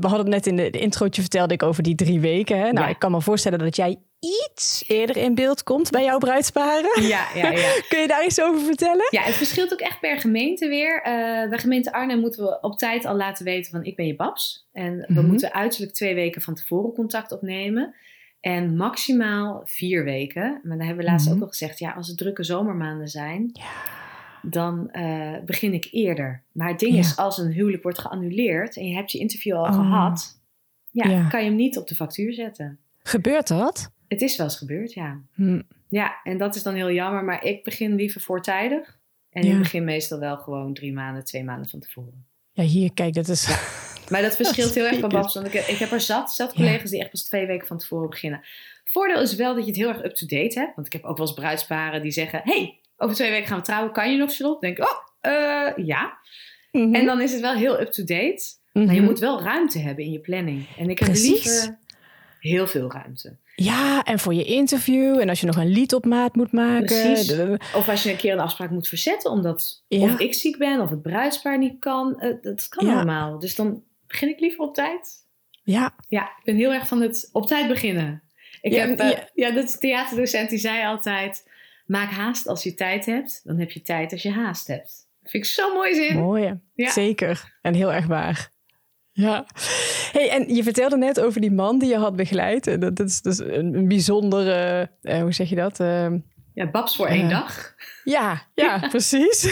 [0.00, 2.56] we hadden het net in de, de introotje vertelde ik over die drie weken.
[2.58, 2.62] Hè?
[2.72, 2.88] Nou, Ja.
[2.88, 7.02] ik kan me voorstellen dat jij iets eerder in beeld komt bij jouw bruidsparen.
[7.02, 7.72] ja, ja, ja.
[7.88, 9.06] Kun je daar iets over vertellen?
[9.10, 11.02] Ja, het verschilt ook echt per gemeente weer.
[11.02, 14.16] Eh, bij gemeente Arnhem moeten we op tijd al laten weten van ik ben je
[14.16, 14.68] babs.
[14.72, 15.26] En we Mhm.
[15.26, 17.94] moeten uiterlijk twee weken van tevoren contact opnemen.
[18.40, 20.60] En maximaal vier weken.
[20.62, 21.36] Maar dan hebben we laatst Mhm.
[21.36, 23.50] ook al gezegd, ja, als het drukke zomermaanden zijn,
[24.50, 26.42] dan eh, begin ik eerder.
[26.52, 26.98] Maar het ding Ja.
[26.98, 29.74] is, als een huwelijk wordt geannuleerd en je hebt je interview al Oh.
[29.74, 30.40] gehad,
[30.90, 31.28] ja, Ja.
[31.28, 32.78] kan je hem niet op de factuur zetten.
[33.02, 33.90] Gebeurt dat?
[34.08, 35.20] Het is wel eens gebeurd, ja.
[35.34, 35.60] Hm.
[35.88, 38.98] Ja, en dat is dan heel jammer, maar ik begin liever voortijdig.
[39.30, 39.52] En Ja.
[39.52, 42.26] ik begin meestal wel gewoon drie maanden, twee maanden van tevoren.
[42.52, 43.46] Ja, hier, kijk, dat is...
[44.10, 45.12] Maar dat verschilt heel erg Typisch.
[45.12, 45.34] babs.
[45.34, 47.78] Want ik, heb- ik heb er zat, zat collega's die echt pas twee weken van
[47.78, 48.40] tevoren beginnen.
[48.84, 50.74] Voordeel is wel dat je het heel erg up-to-date hebt.
[50.74, 52.40] Want ik heb ook wel eens bruidsparen die zeggen...
[52.44, 53.92] hey, over twee weken gaan we trouwen.
[53.92, 54.66] Kan je nog, Charlotte?
[54.66, 56.16] denk ik, oh, eh, ja.
[56.72, 56.94] Mhm.
[56.94, 58.42] En dan is het wel heel up-to-date.
[58.72, 58.84] Mhm.
[58.86, 60.66] Maar je moet wel ruimte hebben in je planning.
[60.78, 61.44] En ik heb Precies.
[61.44, 61.78] liever
[62.40, 63.36] heel veel ruimte.
[63.54, 65.18] Ja, en voor je interview.
[65.18, 66.86] En als je nog een lied op maat moet maken.
[66.86, 67.32] Precies.
[67.74, 69.30] Of als je een keer een afspraak moet verzetten...
[69.30, 70.02] omdat Ja.
[70.02, 72.20] of ik ziek ben of het bruidspaar niet kan.
[72.20, 72.94] eh, dat kan Ja.
[72.94, 73.38] allemaal.
[73.38, 75.24] Dus dan begin ik liever op tijd.
[75.62, 78.22] Ja, Ja, ik ben heel erg van het op tijd beginnen.
[78.60, 79.28] Ik Ja, heb, eh, ja.
[79.34, 79.50] ja.
[79.50, 81.45] dat is de theaterdocent die zei altijd...
[81.86, 85.08] Maak haast als je tijd hebt, dan heb je tijd als je haast hebt.
[85.22, 86.16] Dat vind ik zo'n mooi zin.
[86.16, 86.60] mooi.
[86.74, 86.90] Ja.
[86.90, 87.58] Zeker.
[87.62, 88.50] En heel erg waar.
[89.12, 89.46] Ja.
[90.12, 92.64] Hey, en je vertelde net over die man die je had begeleid.
[92.64, 95.80] Dat, dat is dus een, een bijzondere, eh, hoe zeg je dat?
[95.80, 96.18] Ehm,
[96.56, 97.40] Ja, babs voor één Ja.
[97.40, 97.74] dag.
[98.04, 99.44] ja, ja, precies.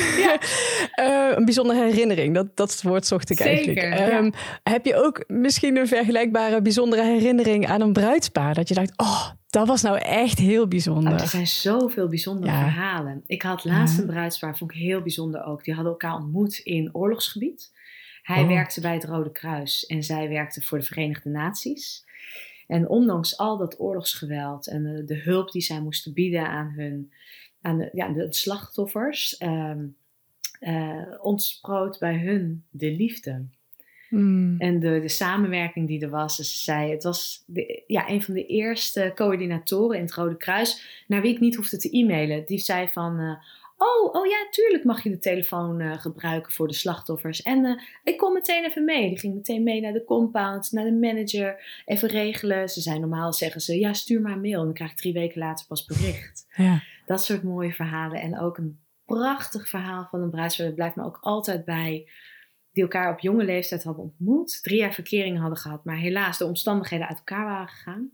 [0.95, 3.81] Eh, een bijzondere herinnering, dat, dat woord zocht ik eigenlijk.
[3.81, 4.09] Zeker, ja.
[4.09, 4.31] Ehm,
[4.63, 8.55] Heb je ook misschien een vergelijkbare bijzondere herinnering aan een bruidspaar?
[8.55, 11.13] Dat je dacht, oh, dat was nou echt heel Oh, bijzonder.
[11.21, 12.61] er zijn zoveel bijzondere Ja.
[12.61, 13.23] verhalen.
[13.27, 14.01] Ik had laatst Ja.
[14.03, 15.65] een bruidspaar, vond ik heel bijzonder ook.
[15.65, 17.71] Die hadden elkaar ontmoet in oorlogsgebied.
[18.23, 18.49] Hij Oh.
[18.49, 22.05] werkte bij het Rode Kruis en zij werkte voor de Verenigde Naties.
[22.67, 27.13] En ondanks al dat oorlogsgeweld en de, de hulp die zij moesten bieden aan hun
[27.61, 33.45] aan de, ja, de slachtoffers, eh, ontsproot bij hun de liefde.
[34.11, 34.55] Mm.
[34.59, 36.37] En de, de samenwerking die er was.
[36.37, 40.37] Dus ze zei, het was de, ja, een van de eerste coördinatoren in het Rode
[40.37, 41.05] Kruis.
[41.07, 42.47] Naar wie ik niet hoefde te e-mailen.
[42.47, 43.19] Die zei van.
[43.19, 43.33] eh,
[43.77, 47.43] oh, oh ja, tuurlijk mag je de telefoon eh, gebruiken voor de slachtoffers.
[47.43, 49.09] En eh, ik kom meteen even mee.
[49.09, 51.83] Die ging meteen mee naar de compound, naar de manager.
[51.85, 52.69] Even regelen.
[52.69, 54.59] Ze zei normaal zeggen ze, ja, stuur maar een mail.
[54.59, 56.47] En dan krijg ik drie weken later pas bericht.
[56.57, 56.83] Ja.
[57.07, 58.21] Dat soort mooie verhalen.
[58.21, 60.67] En ook een prachtig verhaal van een bruidspaar.
[60.67, 62.09] Dat blijft me ook altijd bij.
[62.73, 64.63] Die elkaar op jonge leeftijd hadden ontmoet.
[64.63, 65.85] Drie jaar verkering hadden gehad.
[65.85, 68.11] Maar helaas de omstandigheden uit elkaar waren gegaan.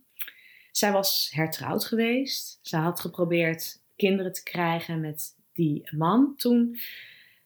[0.70, 2.58] Zij was hertrouwd geweest.
[2.62, 6.78] Ze had geprobeerd kinderen te krijgen met die man toen.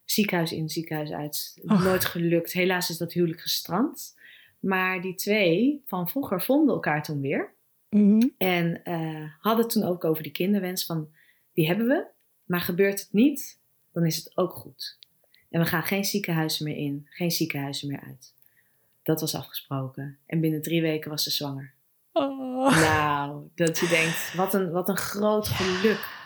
[0.04, 1.60] Ziekenhuis in, ziekenhuis uit.
[1.62, 2.52] Nooit gelukt.
[2.52, 4.16] Helaas is dat huwelijk gestrand.
[4.60, 7.54] Maar die twee van vroeger vonden elkaar toen weer.
[7.90, 8.28] Mhm.
[8.38, 11.08] En eh, hadden toen ook over die kinderwens van,
[11.52, 12.06] die hebben we,
[12.44, 13.60] maar gebeurt het niet,
[13.92, 14.98] dan is het ook goed.
[15.50, 18.34] En we gaan geen ziekenhuizen meer in, geen ziekenhuizen meer uit.
[19.02, 20.18] Dat was afgesproken.
[20.26, 21.72] En binnen drie weken was ze zwanger.
[22.12, 22.80] Oh.
[22.80, 26.22] Nou, dat je denkt, wat een, wat een groot geluk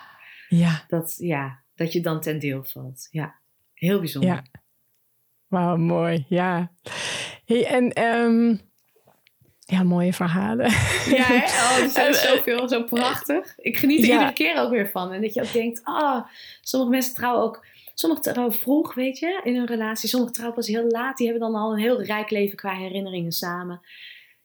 [0.48, 3.09] Ja, dat, ja, dat je dan ten deel valt.
[3.11, 3.35] Ja,
[3.75, 4.31] heel bijzonder.
[4.31, 4.43] Ja.
[5.47, 6.25] wauw, mooi.
[6.29, 6.73] Ja.
[7.45, 8.57] Hey, en ehm,
[9.59, 10.71] ja, mooie verhalen.
[10.71, 11.37] Ja, hè?
[11.64, 13.59] oh, er zijn er eh, zoveel, zo prachtig.
[13.59, 14.12] Ik geniet er Ja.
[14.12, 15.12] iedere keer ook weer van.
[15.12, 16.27] En dat je ook denkt, ah,
[16.61, 20.09] sommige mensen trouwen ook, sommigen trouwen vroeg, weet je, in hun relatie.
[20.09, 21.17] Sommigen trouwen pas heel laat.
[21.17, 23.81] Die hebben dan al een heel rijk leven qua herinneringen samen.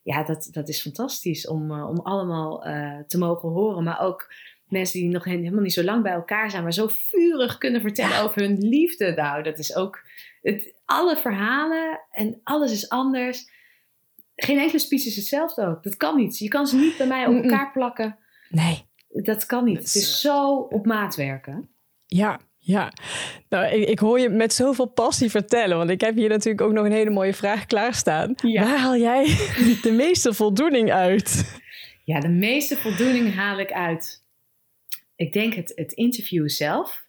[0.01, 3.83] Ja, dat, dat is fantastisch om, eh, om allemaal eh, te mogen horen.
[3.83, 4.33] Maar ook
[4.73, 8.21] mensen die nog helemaal niet zo lang bij elkaar zijn, maar zo vurig kunnen vertellen
[8.21, 9.13] over hun liefde.
[9.15, 10.05] Nou, dat is ook,
[10.41, 13.49] het, alle verhalen en alles is anders.
[14.35, 15.83] Geen enkele speech is hetzelfde ook.
[15.83, 16.37] Dat kan niet.
[16.37, 18.17] Je kan ze niet bij mij op elkaar plakken.
[18.49, 18.85] Nee.
[19.09, 19.77] Dat kan niet.
[19.77, 21.69] Het is, is zo op maat werken.
[22.07, 22.91] Ja, ja.
[23.49, 25.77] Nou, ik, ik hoor je met zoveel passie vertellen.
[25.77, 28.33] Want ik heb hier natuurlijk ook nog een hele mooie vraag klaarstaan.
[28.35, 28.63] Ja.
[28.63, 29.23] Waar haal jij
[29.81, 31.59] de meeste voldoening uit?
[32.03, 34.22] Ja, de meeste voldoening haal ik uit.
[35.15, 37.05] Ik denk het, het interview zelf.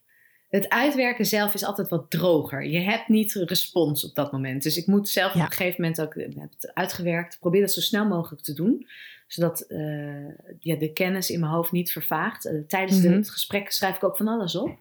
[0.49, 2.64] Het uitwerken zelf is altijd wat droger.
[2.67, 4.62] Je hebt niet respons op dat moment.
[4.62, 5.40] Dus ik moet zelf Ja.
[5.45, 7.38] op een gegeven moment ook ik heb het uitgewerkt.
[7.38, 8.87] Probeer dat zo snel mogelijk te doen.
[9.27, 12.47] Zodat eh, ja, de kennis in mijn hoofd niet vervaagt.
[12.47, 13.17] Eh, tijdens de- Mhm.
[13.17, 14.79] het gesprek schrijf ik ook van alles op.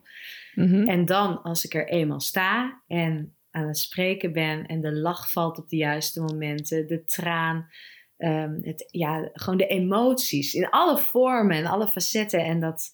[0.54, 0.88] Mhm.
[0.88, 5.30] En dan, als ik er eenmaal sta en aan het spreken ben en de lach
[5.32, 7.68] valt op de juiste momenten, de traan,
[8.16, 12.44] ehm, het, ja, gewoon de emoties in alle vormen en alle facetten.
[12.44, 12.90] En dat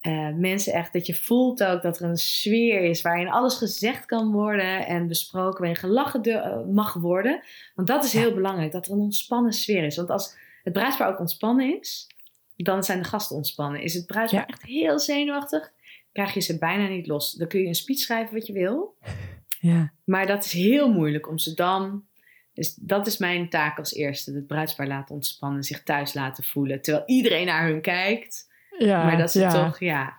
[0.00, 4.04] eh, mensen echt, dat je voelt ook dat er een sfeer is waarin alles gezegd
[4.06, 7.42] kan worden en besproken, waarin gelachen de- eh, mag worden.
[7.74, 9.96] Want dat is heel belangrijk, dat er een ontspannen sfeer is.
[9.96, 12.06] Want als het bruidspaar ook ontspannen is,
[12.56, 13.82] dan zijn de gasten ontspannen.
[13.82, 14.46] Is het bruidspaar Ja.
[14.46, 15.72] echt heel zenuwachtig,
[16.12, 17.32] krijg je ze bijna niet los.
[17.32, 18.96] Dan kun je een speech schrijven wat je wil.
[19.60, 19.92] Ja.
[20.04, 22.06] Maar dat is heel moeilijk om ze dan.
[22.54, 26.82] Dus dat is mijn taak als eerste: het bruidspaar laten ontspannen, zich thuis laten voelen.
[26.82, 28.47] Terwijl iedereen naar hun kijkt.
[28.78, 29.64] Ja, maar dat ze ja.
[29.64, 30.16] toch, ja.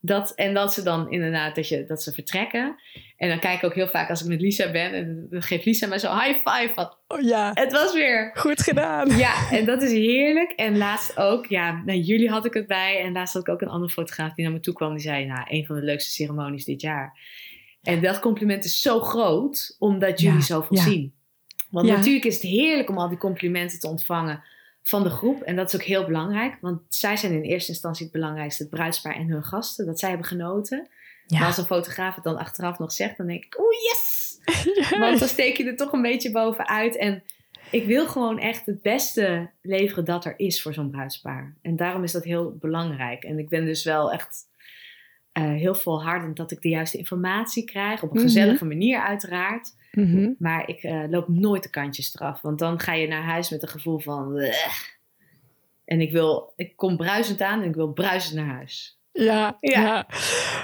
[0.00, 2.76] Dat, en dat ze dan inderdaad, dat, je, dat ze vertrekken.
[3.16, 4.92] En dan kijk ik ook heel vaak als ik met Lisa ben.
[4.92, 6.70] En dan geeft Lisa mij zo high five.
[6.74, 8.30] Van, Oh, ja, het was weer.
[8.34, 9.16] goed gedaan.
[9.16, 10.50] Ja, en dat is heerlijk.
[10.50, 13.00] En laatst ook, ja, naar jullie had ik het bij.
[13.00, 14.90] En laatst had ik ook een andere fotograaf die naar me toe kwam.
[14.92, 17.18] Die zei, nou, een van de leukste ceremonies dit jaar.
[17.82, 20.82] En dat compliment is zo groot, omdat jullie Ja, zoveel ja.
[20.82, 21.14] zien.
[21.70, 24.42] Want natuurlijk is het heerlijk om al die complimenten te ontvangen
[24.88, 25.40] van de groep.
[25.42, 26.56] En dat is ook heel belangrijk.
[26.60, 29.86] Want zij zijn in eerste instantie het belangrijkste, het bruidspaar en hun gasten.
[29.86, 30.88] Dat zij hebben genoten.
[31.26, 34.38] Maar als een fotograaf het dan achteraf nog zegt, dan denk ik, oeh, yes!
[35.00, 36.96] Want dan steek je er toch een beetje bovenuit.
[36.96, 37.22] En
[37.70, 41.56] ik wil gewoon echt het beste leveren dat er is voor zo'n bruidspaar.
[41.62, 43.24] En daarom is dat heel belangrijk.
[43.24, 44.44] En ik ben dus wel echt
[45.32, 48.02] eh, heel volhardend dat ik de juiste informatie krijg.
[48.02, 48.24] Op een Mhm.
[48.26, 49.74] gezellige manier uiteraard.
[49.96, 50.30] Mhm.
[50.38, 52.40] Maar ik eh, loop nooit de kantjes eraf.
[52.40, 54.38] Want dan ga je naar huis met een gevoel van...
[55.84, 58.98] En ik wil, ik kom bruisend aan en ik wil bruisend naar huis.
[59.12, 59.80] Ja, Ja.
[59.80, 60.06] ja.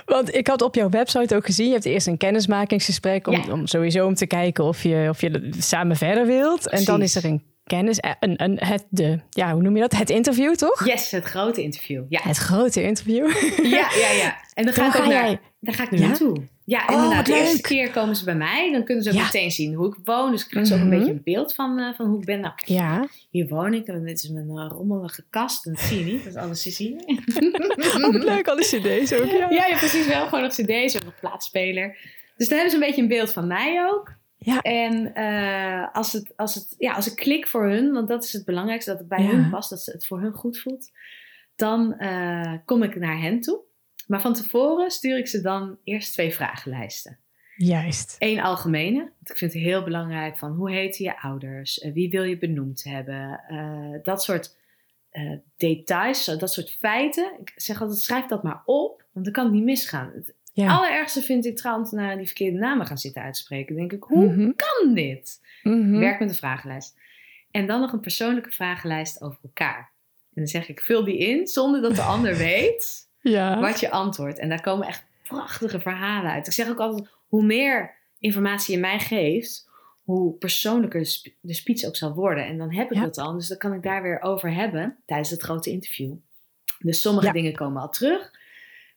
[0.04, 3.52] want ik had op jouw website ook gezien, je hebt eerst een kennismakingsgesprek om, Ja.
[3.52, 6.68] om sowieso om te kijken of je, of je samen verder wilt.
[6.68, 9.80] En dan is er een kennis, eh, een, een, het, de, ja, hoe noem je
[9.80, 9.92] dat?
[9.96, 10.86] Het interview, toch?
[10.86, 12.04] Yes, het grote interview.
[12.08, 13.30] Ja, Het grote interview.
[13.62, 14.10] ja, ja.
[14.10, 14.36] ja.
[14.54, 16.06] En dan ga ik ook naar, jij- daar ga ik nu Ja?
[16.06, 16.36] naartoe.
[16.64, 17.26] Ja, Oh, inderdaad.
[17.26, 18.72] de eerste keer komen ze bij mij.
[18.72, 19.22] Dan kunnen ze ook Ja.
[19.24, 20.30] meteen zien hoe ik woon.
[20.30, 20.98] Dus krijgen ze ook een Mhm.
[20.98, 22.40] beetje een beeld van, eh, van hoe ik ben.
[22.40, 23.06] Nou, Ja.
[23.30, 23.86] hier woon ik.
[23.86, 25.66] En dit is mijn eh, rommelige kast.
[25.66, 26.24] En dat zie je niet.
[26.24, 26.80] Dat is alles.
[26.80, 29.24] Oh, wat leuk, al die cd's ook.
[29.30, 29.50] Ja.
[29.50, 30.24] Ja, ja, precies wel.
[30.26, 31.96] Gewoon nog cd's of een plaatspeler.
[32.36, 34.14] Dus dan hebben ze een beetje een beeld van mij ook.
[34.36, 34.60] Ja.
[34.60, 38.32] En eh, als, het, als, het, ja, als ik klik voor hun, want dat is
[38.32, 39.28] het belangrijkste, dat het bij Ja.
[39.30, 40.90] hun past, dat het voor hun goed voelt,
[41.56, 41.96] dan
[42.64, 43.60] kom ik naar hen toe.
[44.12, 47.18] Maar van tevoren stuur ik ze dan eerst twee vragenlijsten.
[47.56, 48.16] Juist.
[48.18, 48.98] Eén algemene.
[48.98, 51.78] Want ik vind het heel belangrijk van hoe heten je ouders?
[51.78, 53.40] Eh, wie wil je benoemd hebben?
[53.48, 54.56] Eh, dat soort
[55.10, 57.32] eh, details, dat soort feiten.
[57.40, 60.10] Ik zeg altijd, schrijf dat maar op, want dan kan het niet misgaan.
[60.14, 60.76] Het Ja.
[60.76, 63.76] allerergste vind ik trouwensnaren die verkeerde namen gaan zitten uitspreken.
[63.76, 64.50] Dan denk ik, hoe Mhm.
[64.56, 65.40] kan dit?
[65.62, 65.98] Mhm.
[65.98, 66.94] Werk met een vragenlijst.
[67.50, 69.90] En dan nog een persoonlijke vragenlijst over elkaar.
[70.34, 73.60] En dan zeg ik, vul die in zonder dat de ander weet Ja.
[73.60, 74.38] wat je antwoordt.
[74.38, 76.46] En daar komen echt prachtige verhalen uit.
[76.46, 79.68] Ik zeg ook altijd, hoe meer informatie je mij geeft,
[80.02, 82.46] hoe persoonlijker de sp- de speech ook zal worden.
[82.46, 83.02] En dan heb ik Ja.
[83.02, 86.12] dat al, dus dan kan ik daar weer over hebben tijdens het grote interview.
[86.78, 87.32] Dus sommige Ja.
[87.32, 88.30] dingen komen al terug,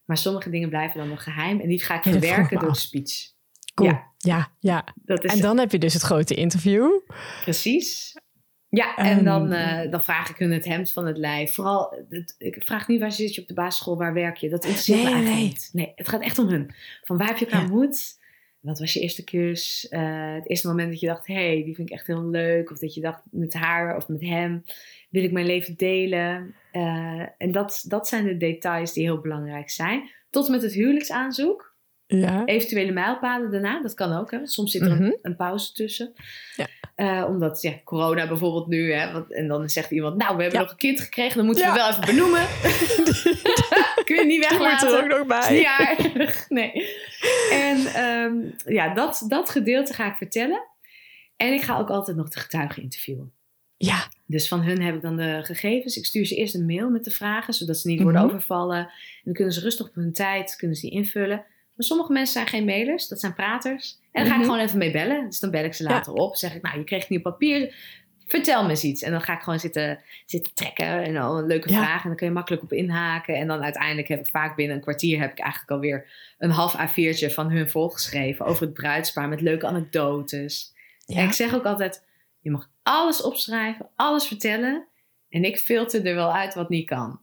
[0.06, 1.60] maar sommige dingen blijven dan nog geheim.
[1.60, 3.34] En die ga ik Ja, verwerken door de speech.
[3.74, 3.90] Cool.
[3.90, 4.04] Ja.
[4.18, 4.86] Ja, ja.
[4.96, 6.92] Dat is En dan heb je dus het grote interview.
[7.44, 8.18] Precies.
[8.76, 11.54] Ja, en dan, eh, dan vraag ik hun het hemd van het lijf.
[11.54, 14.50] Vooral, het- ik vraag niet waar zit je op de basisschool, waar werk je.
[14.50, 15.48] Dat interesseert Nee, me eigenlijk nee.
[15.50, 15.70] niet.
[15.74, 16.72] Nee, het gaat echt om hun.
[17.04, 17.66] Van waar heb je elkaar Ja.
[17.66, 18.24] ontmoet?
[18.60, 19.88] Wat was je eerste kus?
[19.90, 22.72] Eh, het eerste moment dat je dacht, hé, hey, die vind ik echt heel leuk.
[22.72, 24.64] Of dat je dacht, met haar of met hem
[25.10, 26.56] wil ik mijn leven delen.
[26.72, 30.10] Eh, en dat, dat zijn de details die heel belangrijk zijn.
[30.30, 31.75] Tot met het huwelijksaanzoek.
[32.08, 32.46] Ja.
[32.46, 34.32] Eventuele mijlpalen daarna, dat kan ook.
[34.32, 34.40] Hè?
[34.48, 35.04] Soms zit er Mhm.
[35.04, 36.14] een, een pauze tussen.
[36.56, 36.68] Ja.
[36.96, 38.94] Eh, omdat, ja, corona bijvoorbeeld nu.
[38.94, 40.66] Hè, want, en dan zegt iemand, nou, we hebben Ja.
[40.66, 41.38] nog een kind gekregen.
[41.38, 41.76] Dan moeten we Ja.
[41.76, 42.42] wel even benoemen.
[44.06, 44.88] Kun je niet Die moet weglaten.
[44.98, 45.66] er ook nog bij.
[45.66, 46.50] aardig.
[46.50, 46.72] Nee.
[47.52, 48.34] En ehm,
[48.74, 50.64] ja, dat, dat gedeelte ga ik vertellen.
[51.36, 53.32] En ik ga ook altijd nog de getuigen interviewen.
[53.78, 54.08] Ja.
[54.26, 55.98] Dus van hun heb ik dan de gegevens.
[55.98, 58.30] Ik stuur ze eerst een mail met de vragen, zodat ze niet worden Mhm.
[58.30, 58.78] overvallen.
[58.80, 58.90] En
[59.24, 61.46] dan kunnen ze rustig op hun tijd kunnen ze die invullen.
[61.76, 63.98] Maar sommige mensen zijn geen mailers, dat zijn praters.
[64.12, 64.50] En daar ga ik Mhm.
[64.50, 65.26] gewoon even mee bellen.
[65.26, 66.28] Dus dan bel ik ze later op.
[66.28, 67.76] Dan zeg ik, nou, je kreeg nieuw papier.
[68.28, 69.02] Vertel me eens iets.
[69.02, 71.04] En dan ga ik gewoon zitten, zitten trekken.
[71.04, 71.76] En dan een leuke Ja.
[71.84, 72.02] vraag.
[72.02, 73.36] En dan kun je makkelijk op inhaken.
[73.36, 75.20] En dan uiteindelijk heb ik vaak binnen een kwartier...
[75.20, 76.08] heb ik eigenlijk alweer
[76.38, 78.46] een half A4'tje van hun volgeschreven.
[78.46, 80.74] Over het bruidspaar met leuke anekdotes.
[81.06, 81.22] En Ja.
[81.24, 82.04] ik zeg ook altijd,
[82.40, 84.88] je mag alles opschrijven, alles vertellen.
[85.30, 87.20] En ik filter er wel uit wat niet kan.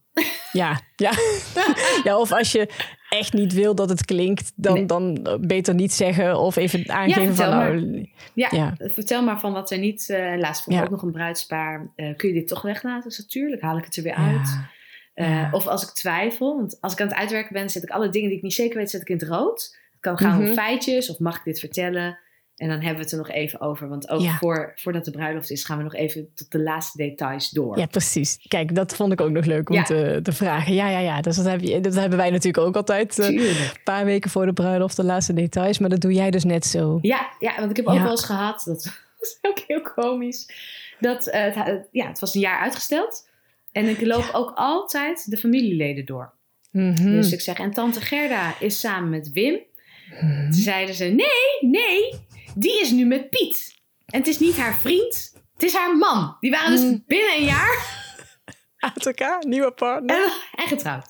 [0.52, 0.80] Ja.
[0.96, 1.12] Ja.
[2.04, 2.18] ja.
[2.18, 2.68] Of als je
[3.18, 4.86] echt niet wil dat het klinkt, dan, Nee.
[4.86, 7.74] dan beter niet zeggen of even aangeven van maar.
[7.80, 8.74] nou, Ja, Ja.
[8.78, 10.08] vertel maar van wat er niet...
[10.10, 10.88] eh laatst vond ik Ja.
[10.88, 11.90] ook nog een bruidspaar.
[11.96, 13.08] eh, kun je dit toch weglaten?
[13.08, 14.58] Dus natuurlijk, haal ik het er weer uit.
[15.14, 15.48] Eh.
[15.52, 17.70] Of als ik twijfel, want als ik aan het uitwerken ben...
[17.70, 19.78] zet ik alle dingen die ik niet zeker weet, zet ik in het rood.
[19.92, 20.52] Het kan gaan om Mhm.
[20.52, 22.18] feitjes of mag ik dit vertellen...
[22.56, 23.88] En dan hebben we het er nog even over.
[23.88, 24.36] Want ook Ja.
[24.36, 27.78] voor, voordat de bruiloft is, gaan we nog even tot de laatste details door.
[27.78, 28.44] Ja, precies.
[28.48, 29.82] Kijk, dat vond ik ook nog leuk om Ja.
[29.82, 30.74] te, te vragen.
[30.74, 31.20] Ja, ja, ja.
[31.20, 33.18] Dus dat, heb je, dat hebben wij natuurlijk ook altijd.
[33.18, 35.78] eh, Een paar weken voor de bruiloft, de laatste details.
[35.78, 36.98] Maar dat doe jij dus net zo.
[37.02, 38.84] Ja, ja, want ik heb ook wel eens gehad, dat
[39.18, 40.46] was ook heel komisch,
[41.00, 43.28] dat eh, het, ja, het was een jaar uitgesteld.
[43.72, 46.32] En ik loop ook altijd de familieleden door.
[46.70, 47.04] Mhm.
[47.10, 49.58] Dus ik zeg, en tante Gerda is samen met Wim.
[50.20, 50.42] Mhm.
[50.50, 52.14] Toen zeiden ze, nee, nee,
[52.54, 53.80] die is nu met Piet.
[54.06, 56.36] En het is niet haar vriend, het is haar man.
[56.40, 57.04] Die waren dus Hmm.
[57.06, 58.00] binnen een jaar
[58.94, 60.16] Uit elkaar, nieuwe partner.
[60.16, 61.06] en, en getrouwd.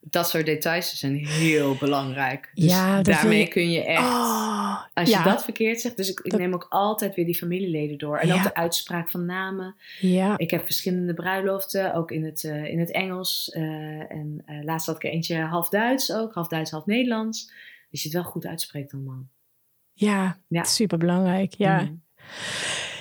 [0.00, 2.50] Dat soort details zijn heel belangrijk.
[2.54, 4.00] Dus Ja, daarmee je- kun je echt...
[4.02, 5.18] Oh, Als ja.
[5.18, 8.18] je dat verkeerd zegt, dus ik, ik Dat- neem ook altijd weer die familieleden door.
[8.18, 8.34] En Ja.
[8.34, 9.74] ook de uitspraak van namen.
[10.00, 13.50] Ja, Ik heb verschillende bruiloften, ook in het, eh, in het Engels.
[13.50, 13.62] eh,
[14.10, 17.50] en eh, laatst had ik er eentje half Duits ook, half Duits, half Nederlands.
[17.90, 19.26] Dus je het wel goed uitspreekt allemaal.
[19.92, 20.64] Ja, Ja.
[20.64, 21.52] super belangrijk.
[21.54, 21.80] Ja.
[21.82, 21.92] Mhm.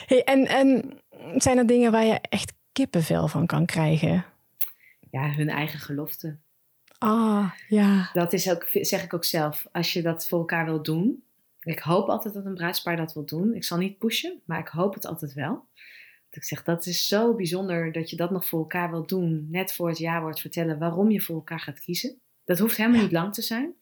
[0.06, 1.00] Hey, en, en
[1.36, 4.26] zijn er dingen waar je echt kippenvel van kan krijgen?
[5.12, 6.38] Ja, hun eigen gelofte.
[6.98, 8.10] Ah, ja.
[8.14, 11.24] Dat is ook, zeg ik ook zelf, als je dat voor elkaar wil doen.
[11.62, 13.56] Ik hoop altijd dat een bruidspaar dat wil doen.
[13.56, 15.54] Ik zal niet pushen, maar ik hoop het altijd wel.
[16.30, 19.48] Dat ik zeg, dat is zo bijzonder dat je dat nog voor elkaar wil doen.
[19.50, 22.20] Net voor het jaarwoord vertellen waarom je voor elkaar gaat kiezen.
[22.46, 23.74] Dat hoeft helemaal niet lang te zijn.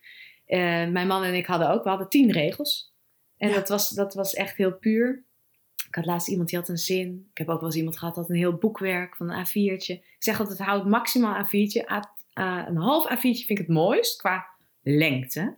[0.46, 2.94] Eh, mijn man en ik hadden ook, we hadden tien regels.
[3.40, 3.56] En Ja.
[3.56, 5.24] dat, was, dat was echt heel puur.
[5.88, 7.28] Ik had laatst iemand die had een zin.
[7.32, 9.94] Ik heb ook wel eens iemand gehad dat had een heel boekwerk van een A4'tje.
[9.94, 11.92] Ik zeg altijd, houd maximaal A4'tje.
[11.92, 14.46] A, A- een half A4'tje vind ik het mooist qua
[14.84, 15.58] lengte.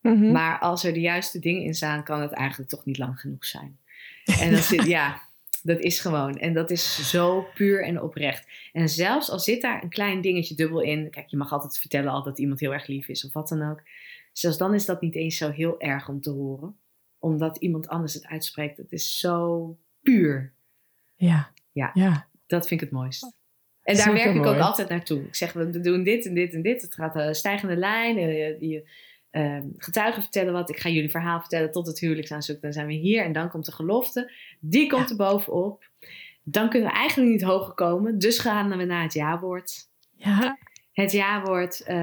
[0.00, 0.32] Mhm.
[0.32, 3.44] Maar als er de juiste dingen in staan, kan het eigenlijk toch niet lang genoeg
[3.44, 3.78] zijn.
[4.40, 5.20] En dan zit, ja,
[5.62, 6.38] dat is gewoon.
[6.38, 8.46] En dat is zo puur en oprecht.
[8.72, 11.10] En zelfs al zit daar een klein dingetje dubbel in.
[11.10, 13.70] Kijk, je mag altijd vertellen al dat iemand heel erg lief is of wat dan
[13.70, 13.82] ook.
[14.32, 16.76] Zelfs dan is dat niet eens zo heel erg om te horen.
[17.24, 18.76] Omdat iemand anders het uitspreekt.
[18.76, 20.52] Het is zo puur.
[21.16, 21.52] Ja.
[21.72, 21.90] Ja.
[21.94, 22.28] ja.
[22.46, 23.22] Dat vind ik het mooist.
[23.82, 25.22] En daar werk ik ook altijd naartoe.
[25.22, 26.82] Ik zeg, we doen dit en dit en dit.
[26.82, 28.16] Het gaat een stijgende lijn.
[28.16, 28.88] eh, Je
[29.30, 30.70] eh, getuigen vertellen wat.
[30.70, 32.60] Ik ga jullie verhaal vertellen tot het huwelijksaanzoek.
[32.60, 33.24] Dan zijn we hier.
[33.24, 34.32] En dan komt de gelofte.
[34.60, 35.84] Die komt er bovenop.
[36.42, 38.18] Dan kunnen we eigenlijk niet hoger komen.
[38.18, 39.88] Dus gaan we naar het jawoord.
[40.16, 40.58] Ja.
[40.92, 41.96] Het jawoord, eh,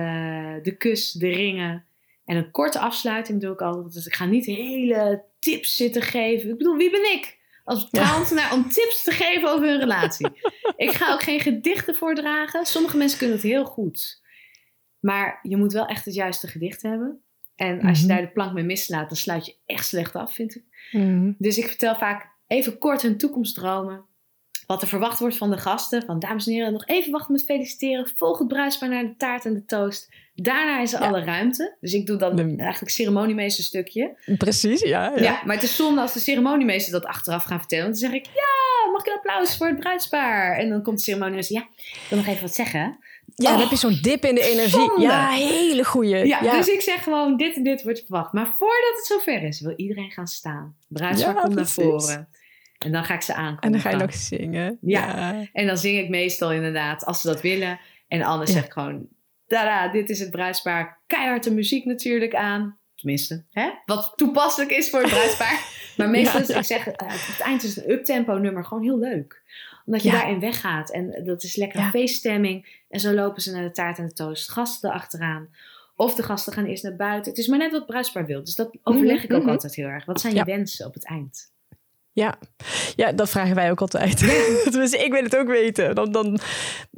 [0.62, 1.86] de kus, de ringen.
[2.32, 3.94] En een korte afsluiting doe ik altijd.
[3.94, 6.50] Dus ik ga niet hele tips zitten geven.
[6.50, 7.38] Ik bedoel, wie ben ik?
[7.64, 10.28] Als trouwambtenaar om tips te geven over hun relatie.
[10.76, 12.66] ik ga ook geen gedichten voordragen.
[12.66, 14.22] Sommige mensen kunnen het heel goed.
[15.00, 17.22] Maar je moet wel echt het juiste gedicht hebben.
[17.56, 18.14] En als je Mhm.
[18.14, 20.64] daar de plank mee mislaat, dan sluit je echt slecht af, vind ik.
[20.92, 21.32] Mhm.
[21.38, 24.06] Dus ik vertel vaak even kort hun toekomstdromen.
[24.68, 26.04] Wat er verwacht wordt van de gasten.
[26.06, 28.12] Van dames en heren, nog even wachten met feliciteren.
[28.16, 30.14] Volg het bruidspaar naar de taart en de toast.
[30.42, 31.08] Daarna is er Ja.
[31.08, 31.76] alle ruimte.
[31.82, 34.16] Dus ik doe dan De- eigenlijk ceremoniemeester stukje.
[34.38, 35.12] Precies, ja.
[35.16, 35.22] Ja.
[35.22, 35.42] ja.
[35.46, 37.86] maar het is zonde als de ceremoniemeester dat achteraf gaat vertellen.
[37.86, 40.58] Want dan zeg ik, ja, mag ik een applaus voor het bruidspaar?
[40.58, 42.98] En dan komt de ceremoniemeester, ja, ik wil nog even wat zeggen.
[43.36, 44.70] Ja, dan Oh, heb je zo'n dip in de energie.
[44.70, 45.02] zonde.
[45.02, 46.26] Ja, hele goeie.
[46.26, 48.34] Ja, dus ik zeg gewoon, dit en dit wordt verwacht.
[48.34, 50.76] Maar voordat het zover is, wil iedereen gaan staan.
[50.88, 52.28] Bruidspaar Ja, komt naar voren.
[52.78, 53.62] En dan ga ik ze aankondigen.
[53.66, 54.78] En dan ga je nog zingen.
[54.82, 55.34] Ja.
[55.54, 57.80] En dan zing ik meestal inderdaad, als ze dat willen.
[58.08, 58.56] En anders Ja.
[58.56, 59.08] zeg ik gewoon,
[59.52, 61.02] tada, dit is het bruidspaar.
[61.08, 62.80] Keihard de muziek natuurlijk aan.
[62.96, 63.70] Tenminste, hè?
[63.86, 65.66] wat toepasselijk is voor het bruidspaar.
[65.98, 69.00] maar meestal Ja, is, ik zeg, eh, het eind is een uptempo nummer gewoon heel
[69.00, 69.42] leuk.
[69.86, 70.16] Omdat je Ja.
[70.16, 70.92] daarin weggaat.
[70.92, 71.90] En dat is lekker Ja.
[71.90, 72.84] feeststemming.
[72.90, 74.52] En zo lopen ze naar de taart en de toast.
[74.52, 75.50] Gasten erachteraan.
[75.96, 77.32] Of de gasten gaan eerst naar buiten.
[77.32, 78.44] Het is maar net wat bruidspaar wil.
[78.44, 79.52] Dus dat overleg ik ook mhm.
[79.52, 80.06] altijd heel erg.
[80.06, 81.52] Wat zijn je wensen op het eind?
[82.14, 82.38] Ja.
[82.96, 84.20] ja, dat vragen wij ook altijd.
[84.72, 85.96] dus ik wil het ook weten.
[85.96, 86.40] Dan, dan,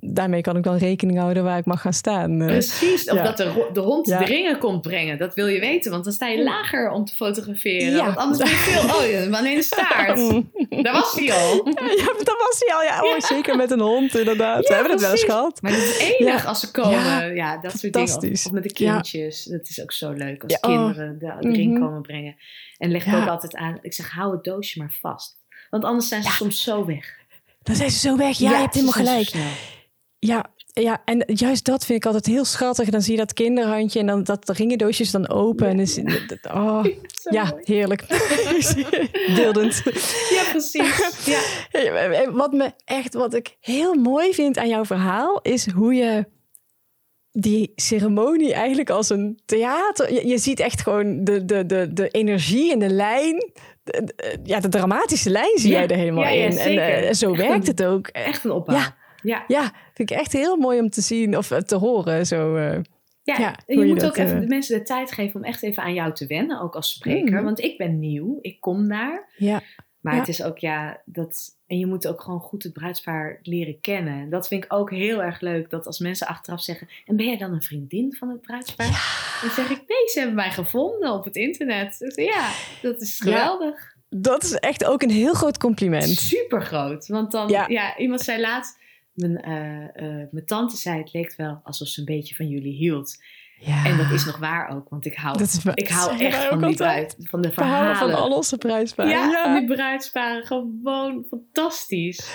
[0.06, 2.42] daarmee kan ik dan rekening houden waar ik mag gaan staan.
[2.42, 3.24] Eh, Precies, of ja.
[3.24, 4.20] dat de, de hond Ja.
[4.20, 5.18] de ringen komt brengen.
[5.18, 7.92] Dat wil je weten, want dan sta je lager om te fotograferen.
[7.92, 8.06] Ja.
[8.06, 8.82] Want anders ben je veel...
[8.96, 10.18] Oh, ja, maar alleen de staart.
[10.18, 10.52] Mm.
[10.84, 11.68] Daar was hij al.
[11.98, 12.84] Ja, dat was hij al.
[12.84, 14.68] Ja, oh, zeker met een hond inderdaad.
[14.68, 15.62] We hebben het wel eens gehad.
[15.62, 16.48] Maar het is enig Ja.
[16.50, 16.92] als ze komen.
[17.00, 18.32] Ja, Ja, dat soort dingen.
[18.34, 18.92] Of, met de Ja.
[18.94, 19.44] kindjes.
[19.44, 20.76] Dat is ook zo leuk als Ja, oh.
[20.76, 21.82] kinderen de, de ring Mhm.
[21.82, 22.36] komen brengen.
[22.78, 23.22] En leg ik Ja.
[23.22, 23.78] ook altijd aan.
[23.82, 25.38] Ik zeg, hou het doosje maar vast.
[25.70, 26.36] Want anders zijn ze Ja.
[26.36, 27.16] soms zo weg.
[27.64, 28.38] Dan zijn ze zo weg.
[28.38, 29.32] Ja, je hebt helemaal gelijk.
[30.26, 32.90] Ja, ja, en juist dat vind ik altijd heel schattig.
[32.90, 35.68] Dan zie je dat kinderhandje en dan dat de ringendoosjes dan open.
[35.68, 36.00] En is,
[36.54, 36.86] oh,
[37.30, 37.62] ja, mooi.
[37.66, 38.04] heerlijk.
[39.36, 39.82] Beeldend.
[40.30, 41.26] Ja, precies.
[41.26, 41.40] Ja.
[41.70, 46.26] Hey, Wat me echt, wat ik heel mooi vind aan jouw verhaal, is hoe je
[47.32, 50.14] die ceremonie eigenlijk als een theater.
[50.14, 53.52] Je, je ziet echt gewoon de, de, de, de energie en de lijn.
[54.44, 56.58] ja, de dramatische lijn zie Ja, jij er helemaal ja, ja, in.
[56.58, 58.08] En eh, zo werkt een- het ook.
[58.08, 58.76] Echt een opbouw.
[58.76, 59.02] Ja.
[59.24, 59.44] Ja.
[59.48, 62.26] Ja, vind ik echt heel mooi om te zien of eh, te horen.
[62.26, 62.80] Zo, eh.
[63.24, 65.64] Ja, je je moet dat, ook even eh, de mensen de tijd geven om echt
[65.64, 67.34] even aan jou te wennen, ook als spreker.
[67.36, 67.44] Mhm.
[67.44, 69.30] Want ik ben nieuw, ik kom daar.
[69.38, 69.62] ja.
[70.02, 70.20] Maar Ja.
[70.20, 71.58] het is ook, ja, dat...
[71.68, 74.30] En je moet ook gewoon goed het bruidspaar leren kennen.
[74.30, 76.88] Dat vind ik ook heel erg leuk, dat als mensen achteraf zeggen...
[77.06, 78.88] En ben jij dan een vriendin van het bruidspaar?
[79.42, 81.98] Dan zeg ik, nee, ze hebben mij gevonden op het internet.
[82.00, 82.50] Dus ja,
[82.82, 83.24] dat is Ja.
[83.32, 83.96] geweldig.
[84.10, 86.08] Dat is echt ook een heel groot compliment.
[86.20, 87.08] Super groot.
[87.08, 87.66] Want dan, ja.
[87.68, 87.98] Ja.
[87.98, 88.82] iemand zei laatst...
[89.14, 92.74] Mijn, eh, eh, mijn tante zei, het leek wel alsof ze een beetje van jullie
[92.74, 93.18] hield.
[93.60, 93.86] Ja.
[93.86, 96.76] En dat is nog waar ook, want ik hou, is ik hou echt van die
[96.76, 99.12] bruid, van de verhalen van al onze prijsparen.
[99.12, 102.30] ja, Ja, van die bruidsparen, gewoon fantastisch.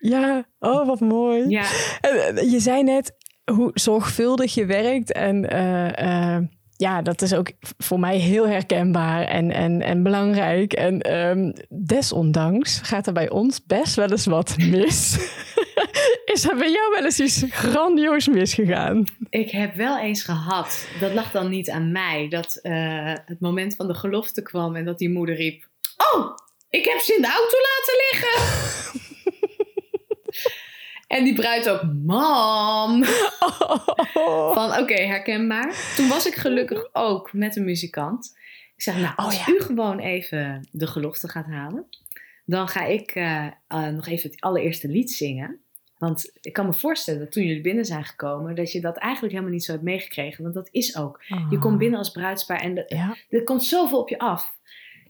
[0.00, 1.48] ja, oh wat mooi.
[1.48, 1.64] Ja,
[2.00, 5.12] En, Je zei net hoe zorgvuldig je werkt.
[5.12, 6.38] En eh,
[6.76, 10.72] ja, dat is ook voor mij heel herkenbaar en, en, en belangrijk.
[10.72, 15.16] En ehm, desondanks gaat er bij ons best wel eens wat mis.
[16.32, 19.04] is er bij jou wel eens iets grandioos misgegaan?
[19.30, 23.76] ik heb wel eens gehad, dat lag dan niet aan mij, dat eh, het moment
[23.76, 25.68] van de gelofte kwam en dat die moeder riep:
[26.12, 26.36] Oh,
[26.70, 28.38] ik heb ze in de auto laten liggen.
[31.16, 33.04] en die bruid ook, mam.
[34.54, 35.92] Van oké, herkenbaar.
[35.96, 38.38] Toen was ik gelukkig ook met een muzikant.
[38.76, 39.52] Ik zeg, nou, Oh, als ja.
[39.52, 41.86] u gewoon even de gelofte gaat halen,
[42.44, 45.60] dan ga ik eh, eh, nog even het allereerste lied zingen.
[46.00, 49.32] Want ik kan me voorstellen dat toen jullie binnen zijn gekomen, dat je dat eigenlijk
[49.32, 50.42] helemaal niet zo hebt meegekregen.
[50.42, 51.20] Want dat is ook.
[51.50, 53.16] Je komt binnen als bruidspaar en de- Ja.
[53.30, 54.58] er komt zoveel op je af.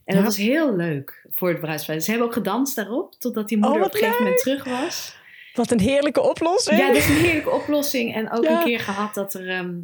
[0.05, 0.23] En Ja.
[0.23, 2.01] dat was heel leuk voor het bruidspaar.
[2.01, 5.17] Ze hebben ook gedanst daarop, totdat die moeder Oh, op een gegeven moment terug was.
[5.55, 6.79] Wat een heerlijke oplossing.
[6.81, 8.15] Ja, dat is een heerlijke oplossing.
[8.15, 8.59] En ook Ja.
[8.59, 9.75] een keer gehad dat er ehm,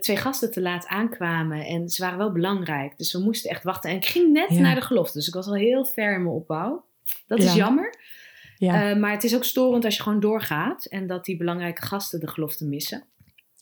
[0.00, 1.64] twee gasten te laat aankwamen.
[1.66, 2.96] En ze waren wel belangrijk.
[2.96, 3.90] Dus we moesten echt wachten.
[3.90, 5.18] En ik ging net naar de gelofte.
[5.18, 6.84] Dus ik was al heel ver in mijn opbouw.
[7.26, 7.54] Dat is Ja.
[7.54, 7.94] jammer.
[8.60, 8.90] Ja.
[8.90, 10.84] Eh, maar het is ook storend als je gewoon doorgaat.
[10.84, 13.04] En dat die belangrijke gasten de gelofte missen.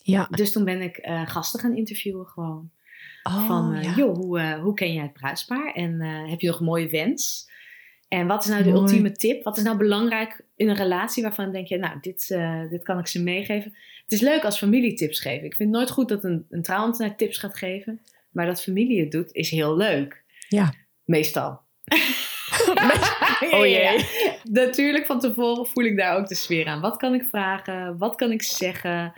[0.02, 0.28] ja.
[0.30, 2.70] Dus toen ben ik eh, gasten gaan interviewen gewoon.
[3.22, 3.94] Oh, van, eh, ja.
[3.94, 5.72] joh, hoe, hoe ken jij het bruidspaar?
[5.72, 7.50] En heb je nog een mooie wens?
[8.08, 8.80] En wat is nou de Mooi.
[8.80, 9.42] ultieme tip?
[9.44, 12.38] Wat is nou belangrijk in een relatie waarvan denk je, nou, dit,
[12.70, 13.74] dit kan ik ze meegeven?
[14.02, 15.44] Het is leuk als familie tips geven.
[15.44, 18.00] Ik vind het nooit goed dat een, een trouwambtenaar tips gaat geven.
[18.30, 20.22] Maar dat familie het doet, is heel leuk.
[20.48, 20.74] Ja.
[21.04, 21.60] Meestal.
[23.50, 24.06] Oh jee.
[24.42, 26.80] Natuurlijk, van tevoren voel ik daar ook de sfeer aan.
[26.80, 27.98] Wat kan ik vragen?
[27.98, 29.12] Wat kan ik zeggen?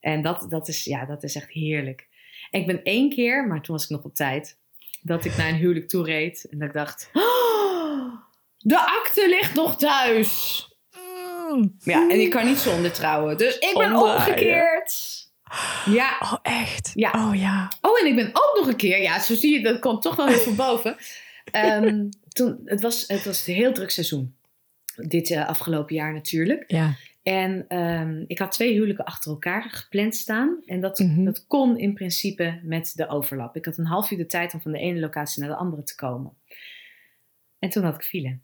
[0.00, 2.08] En dat, dat, is, ja, dat is echt heerlijk.
[2.50, 4.58] En ik ben één keer, maar toen was ik nog op tijd,
[5.02, 6.46] dat ik naar een huwelijk toe reed.
[6.50, 8.14] En dat ik dacht, "Oh,
[8.58, 10.66] de akte ligt nog thuis.
[11.50, 11.76] Mm.
[11.78, 13.36] Ja, en ik kan niet zonder trouwen.
[13.36, 14.16] Dus ik ben Omdraaien.
[14.16, 15.20] omgekeerd.
[15.84, 16.16] Ja.
[16.20, 16.90] Oh, echt?
[16.94, 17.10] Ja.
[17.14, 17.72] Oh ja.
[17.80, 20.16] Oh, en ik ben ook nog een keer, ja, zo zie je, dat komt toch
[20.16, 20.96] wel heel van boven.
[21.50, 24.34] Ehm, toen, het, was, het was een heel druk seizoen.
[24.96, 26.64] Dit eh, afgelopen jaar natuurlijk.
[26.66, 26.94] Ja.
[27.22, 30.62] En ehm, ik had twee huwelijken achter elkaar gepland staan.
[30.66, 31.24] En dat, Mhm.
[31.24, 33.56] dat kon in principe met de overlap.
[33.56, 35.82] Ik had een half uur de tijd om van de ene locatie naar de andere
[35.82, 36.32] te komen.
[37.58, 38.38] En toen had ik file.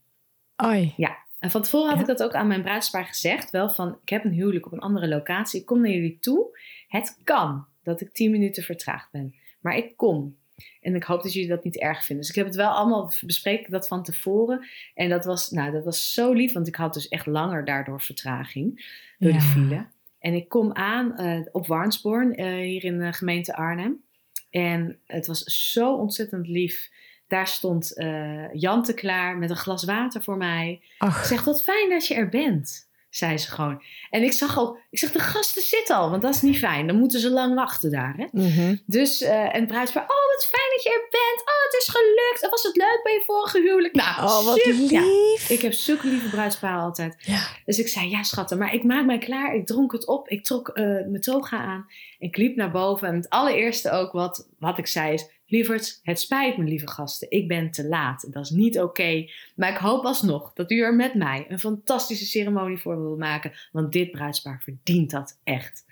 [0.57, 0.95] Oi.
[1.39, 2.01] En van tevoren had Ja.
[2.03, 3.51] ik dat ook aan mijn bruidspaar gezegd.
[3.51, 5.61] Wel van, ik heb een huwelijk op een andere locatie.
[5.61, 6.59] Ik kom naar jullie toe.
[6.89, 9.35] Het kan dat ik 10 minuten vertraagd ben.
[9.61, 10.37] Maar ik kom.
[10.81, 12.25] En ik hoop dat jullie dat niet erg vinden.
[12.25, 14.67] Dus ik heb het wel allemaal bespreken dat van tevoren.
[14.95, 16.53] En dat was, nou, dat was zo lief.
[16.53, 18.97] Want ik had dus echt langer daardoor vertraging.
[19.19, 19.87] Door de file.
[20.19, 24.03] En ik kom aan eh, op Warnsborn, eh, hier in de gemeente Arnhem.
[24.51, 26.91] En het was zo ontzettend lief.
[27.27, 30.83] Daar stond eh Jante klaar met een glas water voor mij.
[30.99, 31.27] Ach.
[31.27, 32.88] zeg, wat fijn dat je er bent,
[33.19, 33.83] zei ze gewoon.
[34.11, 36.87] En ik zag al, ik zeg, de gasten zitten al, want dat is niet fijn.
[36.87, 38.27] Dan moeten ze lang wachten daar, hè.
[38.33, 38.77] Mhm.
[38.87, 41.41] Dus, eh en het bruidspaar, oh, wat fijn dat je er bent.
[41.41, 42.43] Oh, het is gelukt.
[42.43, 43.95] En was het leuk bij je vorige huwelijk?
[43.95, 44.91] Nou, Oh, wat super.
[44.93, 45.51] Ja, lief.
[45.51, 47.15] ik heb zulke lieve bruidsparen altijd.
[47.19, 47.47] Ja.
[47.65, 49.55] Dus ik zei, ja schatten, maar ik maak mij klaar.
[49.55, 50.29] Ik dronk het op.
[50.29, 51.87] Ik trok eh, mijn toga aan.
[52.19, 53.09] En ik liep naar boven.
[53.09, 55.37] En het allereerste ook wat, wat ik zei is...
[55.51, 57.31] Lieverds, het spijt me, lieve gasten.
[57.31, 58.33] Ik ben te laat.
[58.33, 59.29] Dat is niet oké.
[59.57, 63.53] Maar ik hoop alsnog dat u er met mij een fantastische ceremonie voor wil maken.
[63.73, 65.85] Want dit bruidspaar verdient dat echt.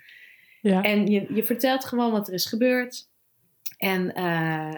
[0.61, 0.81] Ja.
[0.83, 3.09] En je, je vertelt gewoon wat er is gebeurd.
[3.77, 4.23] En eh,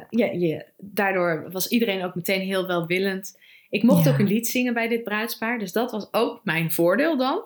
[0.10, 3.40] ja, je, daardoor was iedereen ook meteen heel welwillend.
[3.70, 4.12] Ik mocht Ja.
[4.12, 5.60] ook een lied zingen bij dit bruidspaar.
[5.60, 7.44] Dus dat was ook mijn voordeel dan.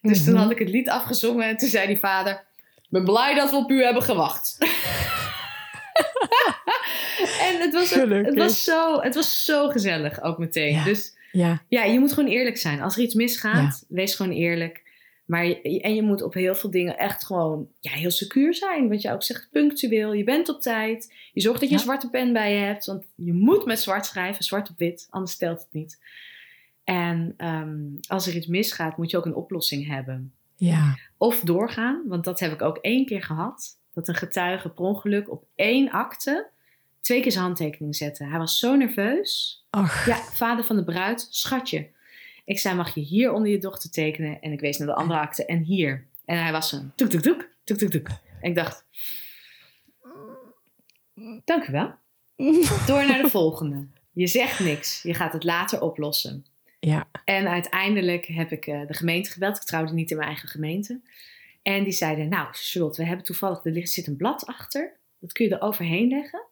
[0.00, 0.42] Dus toen Mhm.
[0.42, 1.48] had ik het lied afgezongen.
[1.48, 2.44] En toen zei die vader...
[2.76, 4.56] Ik ben blij dat we op u hebben gewacht.
[7.40, 10.74] en het was, ook- het, was zo, het was zo gezellig ook meteen.
[10.74, 10.84] Ja.
[10.84, 11.62] Dus Ja.
[11.68, 12.80] ja, je moet gewoon eerlijk zijn.
[12.80, 14.84] Als er iets misgaat, wees gewoon eerlijk.
[15.26, 18.88] Maar en je moet op heel veel dingen echt gewoon ja, heel secuur zijn.
[18.88, 20.12] Wat je ook zegt, punctueel.
[20.12, 21.14] Je bent op tijd.
[21.32, 21.80] Je zorgt dat je Ja.
[21.80, 22.86] een zwarte pen bij je hebt.
[22.86, 25.06] Want je moet met zwart schrijven, zwart op wit.
[25.10, 25.98] Anders stelt het niet.
[26.84, 30.32] En ehm, als er iets misgaat, moet je ook een oplossing hebben.
[30.56, 30.96] Ja.
[31.16, 33.78] Of doorgaan, want dat heb ik ook één keer gehad.
[33.94, 36.46] Dat een getuige per ongeluk op één akte
[37.06, 38.24] twee keer zijn handtekening zette.
[38.24, 39.64] Hij was zo nerveus.
[39.70, 40.06] Ach.
[40.06, 41.88] Ja, vader van de bruid, schatje.
[42.44, 44.40] Ik zei, mag je hier onder je dochter tekenen?
[44.40, 46.06] En ik wees naar de andere akte en hier.
[46.24, 48.08] En hij was zo, toek, toek, toek, toek, toek, toek.
[48.40, 48.84] En ik dacht,
[51.44, 51.94] dank u wel.
[52.86, 53.86] Door naar de volgende.
[54.12, 56.46] Je zegt niks, je gaat het later oplossen.
[56.80, 57.08] Ja.
[57.24, 59.56] En uiteindelijk heb ik eh, de gemeente gebeld.
[59.56, 61.00] Ik trouwde niet in mijn eigen gemeente.
[61.62, 64.96] En die zeiden, nou Charlotte, we hebben toevallig, er ligt- zit een blad achter.
[65.18, 66.42] Dat kun je er overheen leggen.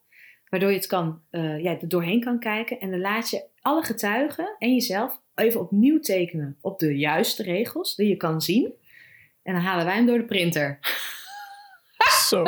[0.54, 2.80] Waardoor je het kan, eh, ja, er doorheen kan kijken.
[2.80, 7.94] En dan laat je alle getuigen en jezelf even opnieuw tekenen op de juiste regels.
[7.94, 8.72] Die je kan zien.
[9.42, 10.78] En dan halen wij hem door de printer.
[12.28, 12.42] Zo.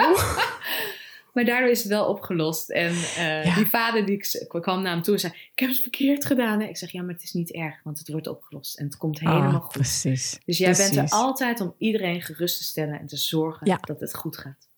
[1.32, 2.70] Maar daardoor is het wel opgelost.
[2.70, 3.54] En eh, Ja.
[3.54, 6.60] die vader die kwam naar hem toe en zei: Ik heb het verkeerd gedaan.
[6.60, 8.78] hè." Ik zeg: Ja, maar het is niet erg, want het wordt opgelost.
[8.78, 9.72] En het komt helemaal Ah, goed.
[9.72, 10.38] Precies.
[10.44, 13.78] Dus jij bent er altijd om iedereen gerust te stellen en te zorgen Ja.
[13.80, 14.68] dat het goed gaat.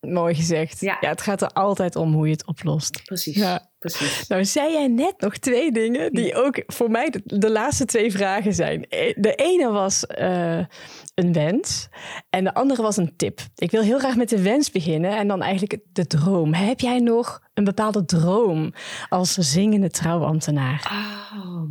[0.00, 0.80] Mooi gezegd.
[0.80, 0.96] Ja.
[1.00, 1.08] Ja.
[1.08, 3.02] het gaat er altijd om hoe je het oplost.
[3.04, 3.36] Precies.
[3.36, 3.66] Ja.
[3.78, 4.26] Precies.
[4.26, 8.12] Nou, zei jij net nog twee dingen die ook voor mij de, de laatste twee
[8.12, 8.86] vragen zijn.
[8.88, 10.64] E- De ene was eh,
[11.14, 11.88] een wens
[12.30, 13.40] en de andere was een tip.
[13.56, 16.54] Ik wil heel graag met de wens beginnen en dan eigenlijk de droom.
[16.54, 18.72] Heb jij nog een bepaalde droom
[19.08, 20.90] als zingende trouwambtenaar?
[20.92, 21.62] Oh,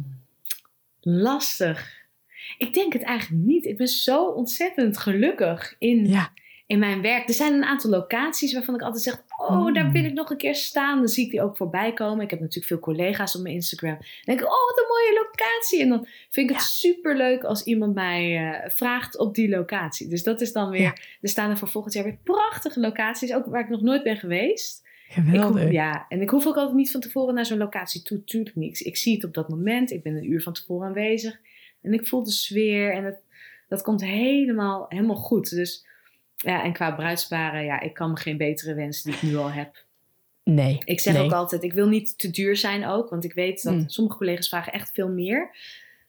[0.99, 1.95] lastig.
[2.57, 3.65] Ik denk het eigenlijk niet.
[3.65, 6.31] Ik ben zo ontzettend gelukkig in, Ja,
[6.67, 7.27] in mijn werk.
[7.27, 9.73] Er zijn een aantal locaties waarvan ik altijd zeg: Oh, Mm.
[9.73, 10.97] daar wil ik nog een keer staan.
[10.97, 12.23] Dan zie ik die ook voorbij komen.
[12.23, 13.91] Ik heb natuurlijk veel collega's op mijn Instagram.
[13.97, 15.81] Dan denk ik: Oh, wat een mooie locatie.
[15.81, 20.07] En dan vind ik het super leuk als iemand mij eh, vraagt op die locatie.
[20.07, 20.81] Dus dat is dan weer.
[20.81, 20.95] Ja.
[21.21, 24.17] Er staan er voor volgend jaar weer prachtige locaties, ook waar ik nog nooit ben
[24.17, 24.85] geweest.
[25.09, 25.61] Geweldig.
[25.61, 28.23] hoef, ja, en ik hoef ook altijd niet van tevoren naar zo'n locatie toe.
[28.23, 28.79] Tuurlijk niet.
[28.85, 29.91] Ik zie het op dat moment.
[29.91, 31.39] Ik ben een uur van tevoren aanwezig.
[31.81, 32.91] En ik voel de sfeer.
[32.93, 33.17] En het,
[33.67, 35.49] dat komt helemaal, helemaal goed.
[35.49, 35.86] Dus
[36.37, 39.51] ja, en qua bruidsparen, ja, ik kan me geen betere wensen die ik nu al
[39.51, 39.85] heb.
[40.43, 40.81] Nee.
[40.85, 41.23] Ik zeg nee.
[41.23, 43.09] ook altijd, ik wil niet te duur zijn ook.
[43.09, 43.89] Want ik weet dat Mm.
[43.89, 45.55] sommige collega's vragen echt veel meer.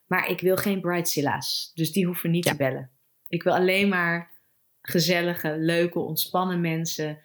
[0.06, 1.72] Maar ik wil geen bridezilla's.
[1.74, 2.50] Dus die hoeven niet Ja.
[2.50, 2.90] te bellen.
[3.28, 4.30] Ik wil alleen maar
[4.82, 7.18] gezellige, leuke, ontspannen mensen.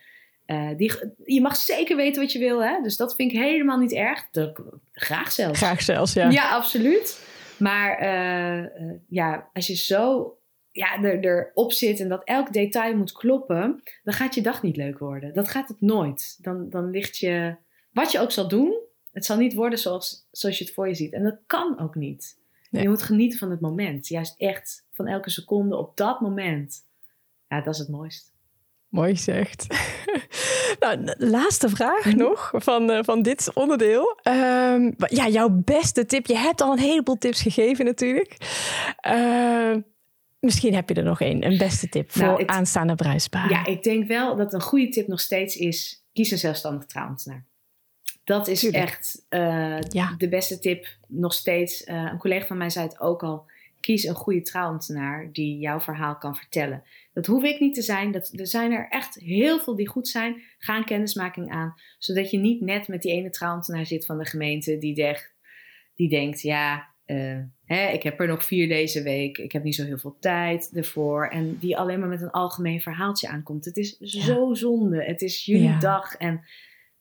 [0.46, 0.92] Eh, die,
[1.26, 2.82] je mag zeker weten wat je wil, hè?
[2.82, 4.28] Dus dat vind ik helemaal niet erg.
[4.32, 5.58] Dat, graag zelfs.
[5.60, 6.30] Graag zelfs, ja.
[6.30, 7.28] Ja, absoluut.
[7.60, 10.34] Maar eh, eh, ja, als je zo
[10.74, 14.78] ja, er, erop zit en dat elk detail moet kloppen, dan gaat je dag niet
[14.78, 15.34] leuk worden.
[15.34, 16.38] Dat gaat het nooit.
[16.42, 17.56] Dan, dan ligt je,
[17.92, 18.80] wat je ook zal doen,
[19.12, 21.14] het zal niet worden zoals, zoals je het voor je ziet.
[21.14, 22.42] En dat kan ook niet.
[22.70, 22.84] Nee.
[22.84, 24.08] Je moet genieten van het moment.
[24.08, 26.86] Juist echt van elke seconde op dat moment.
[27.48, 28.34] Ja, dat is het mooist.
[28.88, 29.68] Mooi gezegd.
[30.80, 34.20] nou, laatste vraag nog van, eh, van dit onderdeel.
[34.22, 36.26] Ehm, ja, jouw beste tip.
[36.26, 38.38] Je hebt al een heleboel tips gegeven natuurlijk.
[39.00, 39.82] Ehm,
[40.44, 41.46] misschien heb je er nog één.
[41.46, 43.50] Een beste tip voor Nou, het- aanstaande bruidsparen.
[43.50, 47.46] Ja, ik denk wel dat een goede tip nog steeds is: kies een zelfstandig trouwambtenaar.
[48.24, 48.84] Dat is Tuurlijk.
[48.84, 50.16] echt eh, Ja.
[50.18, 51.84] de beste tip nog steeds.
[51.84, 53.52] Eh, een collega van mij zei het ook al.
[53.80, 56.84] Kies een goede trouwambtenaar die jouw verhaal kan vertellen.
[57.14, 58.12] Dat hoef ik niet te zijn.
[58.12, 60.42] Dat, er zijn er echt heel veel die goed zijn.
[60.58, 61.74] Ga een kennismaking aan.
[61.98, 65.18] Zodat je niet net met die ene trouwambtenaar zit van de gemeente die,
[65.96, 69.38] die denkt, ja, eh, hè, ik heb er nog vier deze week.
[69.38, 71.28] Ik heb niet zo heel veel tijd ervoor.
[71.28, 73.66] En die alleen maar met een algemeen verhaaltje aankomt.
[73.66, 75.04] Het is zo zonde.
[75.04, 75.80] Het is jullie Ja.
[75.80, 76.16] dag.
[76.16, 76.42] En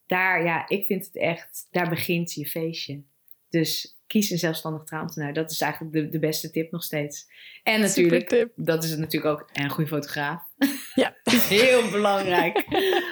[0.06, 3.02] daar, ja, ik vind het echt, daar begint je feestje.
[3.48, 5.32] Dus kies een zelfstandig trouwambtenaar.
[5.32, 7.26] Dat is eigenlijk de, de beste tip nog steeds.
[7.62, 10.40] En natuurlijk, dat is het natuurlijk ook, en een goede fotograaf.
[10.94, 11.16] Ja.
[11.24, 12.64] Dat is heel belangrijk.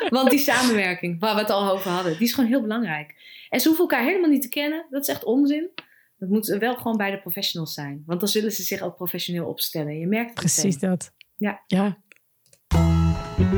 [0.09, 3.15] Want die samenwerking, waar we het al over hadden, die is gewoon heel belangrijk.
[3.49, 4.87] En ze hoeven elkaar helemaal niet te kennen.
[4.91, 5.71] Dat is echt onzin.
[6.21, 8.03] Dat moet wel gewoon bij de professionals zijn.
[8.07, 9.99] Want dan zullen ze zich ook professioneel opstellen.
[9.99, 10.91] Je merkt het Precies meteen.
[10.91, 11.13] dat.
[11.37, 11.63] Ja.
[11.67, 11.99] ja.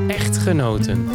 [0.08, 1.08] Echtgenoten.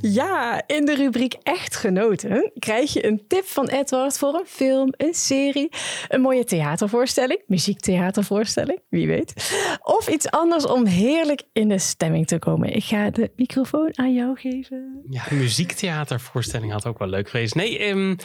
[0.00, 5.14] Ja, in de rubriek Echtgenoten krijg je een tip van Edward voor een film, een
[5.14, 5.68] serie,
[6.08, 9.32] een mooie theatervoorstelling, muziektheatervoorstelling, wie weet.
[9.82, 12.74] Of iets anders om heerlijk in de stemming te komen.
[12.74, 15.04] Ik ga de microfoon aan jou geven.
[15.08, 17.54] Ja, een muziektheatervoorstelling had ook wel leuk geweest.
[17.54, 18.16] Nee, ehm,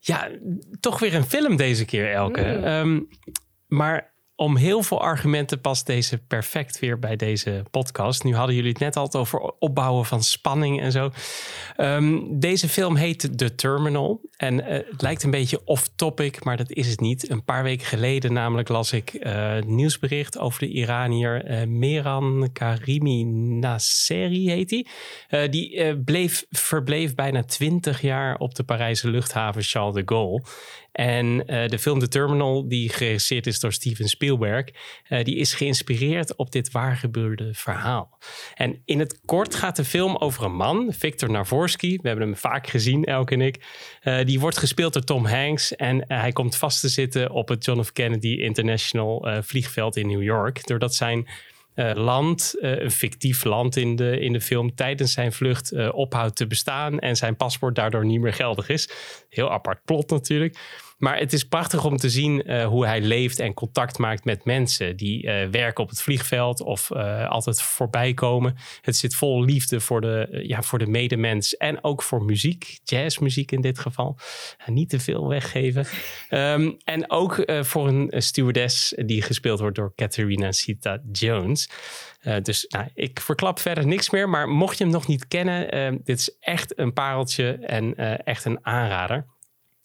[0.00, 0.28] ja,
[0.80, 2.40] toch weer een film deze keer, Elke.
[2.40, 2.64] Mm.
[2.64, 3.00] Ehm,
[3.66, 8.24] maar om heel veel argumenten past deze perfect weer bij deze podcast.
[8.24, 11.10] Nu hadden jullie het net al over opbouwen van spanning en zo.
[11.76, 14.20] Ehm, deze film heet The Terminal.
[14.40, 17.30] En eh, het lijkt een beetje off-topic, maar dat is het niet.
[17.30, 23.24] Een paar weken geleden namelijk las ik eh, nieuwsbericht over de Iranier eh, Meran Karimi
[23.24, 25.48] Nasseri heet hij.
[25.48, 30.42] Die eh, bleef, verbleef bijna twintig jaar op de Parijse luchthaven Charles de Gaulle.
[30.92, 34.64] En de film The Terminal, die geregisseerd is door Steven Spielberg,
[35.22, 38.18] die is geïnspireerd op dit waargebeurde verhaal.
[38.54, 41.96] En in het kort gaat de film over een man, Victor Navorsky.
[42.02, 43.64] We hebben hem vaak gezien, Elke en ik.
[44.30, 45.76] Die wordt gespeeld door Tom Hanks.
[45.76, 47.92] En eh, hij komt vast te zitten op het John F.
[47.92, 50.66] Kennedy International eh, vliegveld in New York.
[50.66, 51.28] Doordat zijn
[51.74, 56.46] eh, land, een fictief land in de, in de film, tijdens zijn vlucht ophoudt te
[56.46, 56.98] bestaan.
[56.98, 58.90] En zijn paspoort daardoor niet meer geldig is.
[59.28, 60.58] Heel apart plot natuurlijk.
[61.00, 64.44] Maar het is prachtig om te zien eh, hoe hij leeft en contact maakt met
[64.44, 68.56] mensen die eh, werken op het vliegveld of eh, altijd voorbij komen.
[68.80, 73.52] Het zit vol liefde voor de, ja, voor de medemens en ook voor muziek, jazzmuziek
[73.52, 74.18] in dit geval.
[74.66, 75.86] Niet te veel weggeven.
[76.28, 81.70] Ehm, en ook voor een stewardess die gespeeld wordt door Catharina Sita Jones.
[82.42, 84.28] Dus nou, ik verklap verder niks meer.
[84.28, 87.94] Maar mocht je hem nog niet kennen, eh, dit is echt een pareltje en
[88.24, 89.26] echt een aanrader.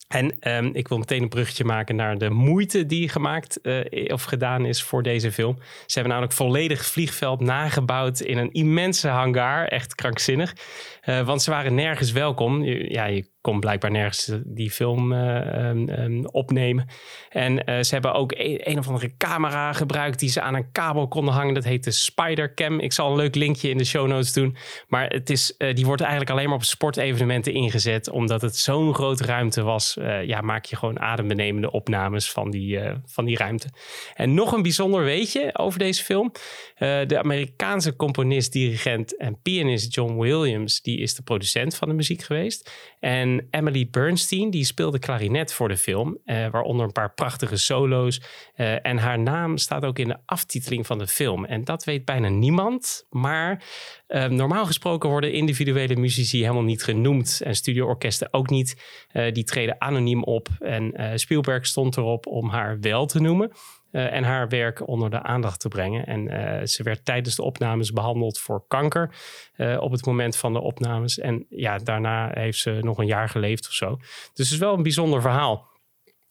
[0.08, 4.24] En ehm, ik wil meteen een bruggetje maken naar de moeite die gemaakt eh, of
[4.24, 5.56] gedaan is voor deze film.
[5.60, 9.68] Ze hebben namelijk volledig vliegveld nagebouwd in een immense hangar.
[9.68, 10.56] Echt krankzinnig.
[11.02, 12.64] Eh, want ze waren nergens welkom.
[12.64, 16.88] Ja, je kon blijkbaar nergens die film eh, ehm, ehm, opnemen.
[17.30, 20.72] En eh, ze hebben ook een, een of andere camera gebruikt die ze aan een
[20.72, 21.54] kabel konden hangen.
[21.54, 22.80] Dat heet de Spidercam.
[22.80, 24.56] Ik zal een leuk linkje in de show notes doen.
[24.88, 28.10] Maar het is, eh, die wordt eigenlijk alleen maar op sportevenementen ingezet.
[28.10, 29.98] Omdat het zo'n grote ruimte was.
[29.98, 33.68] eh, ja, maak je gewoon adembenemende opnames van die, eh, van die ruimte.
[34.14, 36.32] En nog een bijzonder weetje over deze film.
[36.76, 40.82] Eh, de Amerikaanse componist, dirigent en pianist John Williams...
[40.82, 42.72] die is de producent van de muziek geweest.
[43.00, 46.18] En Emily Bernstein, die speelde klarinet voor de film.
[46.26, 48.22] eh, waaronder een paar prachtige solo's.
[48.54, 51.46] Eh, en haar naam staat ook in de aftiteling van de film.
[51.46, 53.06] En dat weet bijna niemand.
[53.10, 53.64] Maar
[54.08, 57.42] eh, normaal gesproken worden individuele muzici helemaal niet genoemd.
[57.44, 59.04] En studioorkesten ook niet.
[59.32, 60.48] Die treden anoniem op.
[60.60, 63.52] En Spielberg stond erop om haar wel te noemen.
[63.96, 66.06] Eh, en haar werk onder de aandacht te brengen.
[66.06, 69.16] En eh, ze werd tijdens de opnames behandeld voor kanker.
[69.56, 71.20] eh, op het moment van de opnames.
[71.20, 73.96] En ja, daarna heeft ze nog een jaar geleefd of zo.
[73.98, 75.68] Dus het is wel een bijzonder verhaal.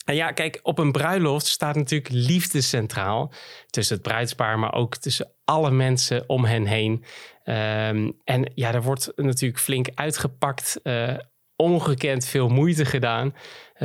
[0.05, 3.33] En ja, kijk, op een bruiloft staat natuurlijk liefde centraal.
[3.67, 7.05] Tussen het bruidspaar, maar ook tussen alle mensen om hen heen.
[7.45, 10.81] Ehm, en ja, er wordt natuurlijk flink uitgepakt.
[11.57, 13.35] ongekend veel moeite gedaan.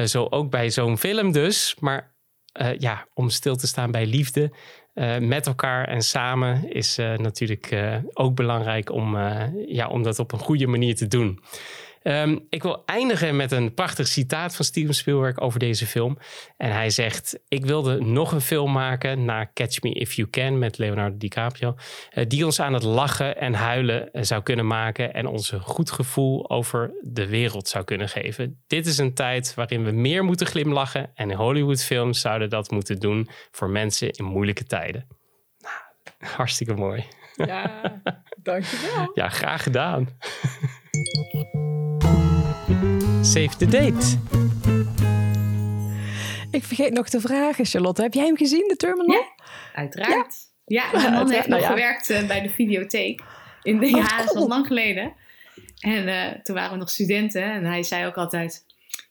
[0.05, 1.75] Zo ook bij zo'n film dus.
[1.79, 2.17] Maar
[2.59, 4.51] eh, ja, om stil te staan bij liefde.
[4.93, 7.75] Eh, met elkaar en samen is eh, natuurlijk
[8.13, 9.17] ook belangrijk om,
[9.67, 11.39] ja, om dat op een goede manier te doen.
[12.01, 16.17] Ehm, ik wil eindigen met een prachtig citaat van Steven Spielberg over deze film.
[16.57, 20.59] En hij zegt: Ik wilde nog een film maken na Catch Me If You Can
[20.59, 21.75] met Leonardo DiCaprio.
[22.09, 25.13] eh, die ons aan het lachen en huilen eh, zou kunnen maken.
[25.13, 28.63] En ons een goed gevoel over de wereld zou kunnen geven.
[28.67, 31.11] Dit is een tijd waarin we meer moeten glimlachen.
[31.15, 35.07] En Hollywoodfilms zouden dat moeten doen voor mensen in moeilijke tijden.
[35.59, 37.05] Nou, hartstikke mooi.
[37.35, 37.81] Ja,
[38.43, 39.11] dankjewel.
[39.13, 40.17] Ja, graag gedaan.
[43.21, 44.17] Save the date.
[46.51, 48.01] Ik vergeet nog te vragen, Charlotte.
[48.01, 49.15] Heb jij hem gezien, de Terminal?
[49.15, 49.27] Ja.
[49.73, 50.35] Uiteraard.
[50.65, 51.75] Ja, mijn man Uiteraard, heeft nou nog ja.
[51.75, 53.23] gewerkt eh, bij de videotheek.
[53.63, 55.13] In de, Oh, ja, dat is al lang geleden.
[55.79, 57.43] En eh, toen waren we nog studenten.
[57.43, 58.65] En hij zei ook altijd...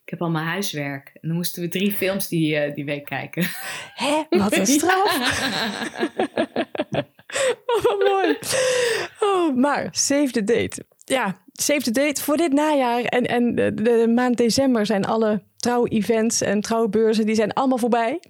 [0.05, 1.11] Ik heb al mijn huiswerk.
[1.15, 3.43] En dan moesten we drie films die, eh, die week kijken.
[3.95, 4.23] Hè?
[4.31, 5.19] Wat een straf.
[7.67, 8.39] Oh, wat mooi.
[9.21, 10.85] Oh, maar save the date.
[11.05, 13.03] Ja, save the date voor dit najaar.
[13.03, 18.21] En, en de, de maand december zijn alle trouw-events en trouwbeurzen, die zijn allemaal voorbij.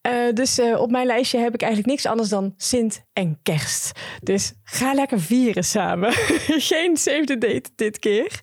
[0.00, 4.00] Eh, dus eh, op mijn lijstje heb ik eigenlijk niks anders dan Sint en Kerst.
[4.22, 6.12] Dus ga lekker vieren samen.
[6.70, 8.40] Geen save the date dit keer.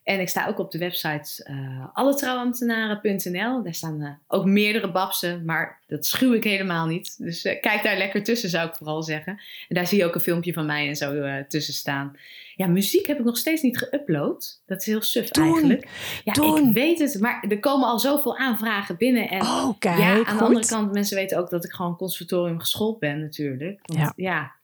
[0.09, 3.63] En ik sta ook op de website eh alletrouwambtenaren.nl.
[3.63, 7.15] Daar staan eh, ook meerdere babsen, maar dat schuw ik helemaal niet.
[7.19, 9.33] Dus eh, kijk daar lekker tussen, zou ik vooral zeggen.
[9.69, 12.17] En daar zie je ook een filmpje van mij en zo tussen staan.
[12.57, 14.63] Ja, muziek heb ik nog steeds niet geüpload.
[14.67, 15.89] Dat is heel suf Doen, eigenlijk.
[16.25, 16.69] Ja, doen.
[16.69, 19.29] ik weet het, maar er komen al zoveel aanvragen binnen.
[19.29, 20.39] En Oh, kijk, ja, aan goed.
[20.39, 23.81] de andere kant, mensen weten ook dat ik gewoon conservatorium geschoold ben natuurlijk.
[23.83, 24.13] Want, Ja.
[24.17, 24.57] ja.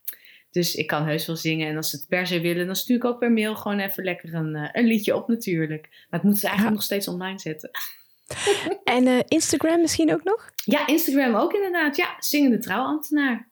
[0.55, 1.69] Dus ik kan heus wel zingen.
[1.69, 4.05] En als ze het per se willen, dan stuur ik ook per mail gewoon even
[4.05, 6.07] lekker een, eh, een liedje op natuurlijk.
[6.11, 6.75] Maar ik moet het eigenlijk Ja.
[6.75, 7.71] nog steeds online zetten.
[8.85, 10.51] En eh, Instagram misschien ook nog?
[10.65, 11.97] Ja, Instagram ook inderdaad.
[11.97, 13.49] Ja, zingende trouwambtenaar.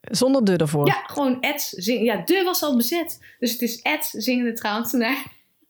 [0.00, 0.86] Zonder de ervoor.
[0.86, 2.04] Ja, gewoon at zing.
[2.04, 3.18] Ja, de was al bezet.
[3.38, 5.24] Dus het is at zingende trouwambtenaar.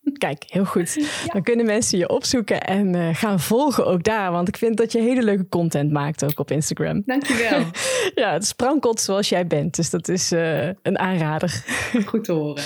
[0.18, 1.08] Kijk, heel goed.
[1.32, 4.32] Dan kunnen mensen je opzoeken en eh, gaan volgen ook daar.
[4.32, 7.02] Want ik vind dat je hele leuke content maakt ook op Instagram.
[7.06, 7.64] Dankjewel.
[8.14, 9.76] Ja, het sprankelt zoals jij bent.
[9.76, 11.64] Dus dat is eh, een aanrader.
[12.06, 12.62] Goed te horen.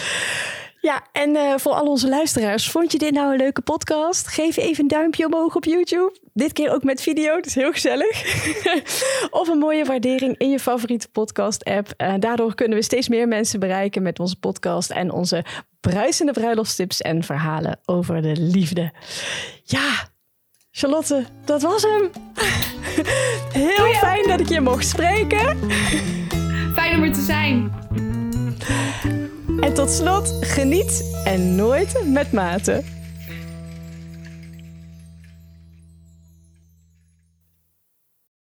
[0.81, 4.29] Ja, en eh, voor al onze luisteraars, vond je dit nou een leuke podcast?
[4.29, 6.17] Geef even een duimpje omhoog op YouTube.
[6.33, 8.25] Dit keer ook met video, dat is heel gezellig.
[9.31, 11.89] of een mooie waardering in je favoriete podcast-app.
[12.19, 15.45] Daardoor kunnen we steeds meer mensen bereiken met onze podcast en onze
[15.83, 18.93] bruisende bruiloftstips en verhalen over de liefde.
[19.65, 20.09] Ja,
[20.71, 22.11] Charlotte, dat was hem.
[23.63, 25.59] heel fijn dat ik je mocht spreken.
[26.75, 27.73] Fijn om er te zijn.
[29.61, 32.85] En tot slot, geniet en nooit met maten.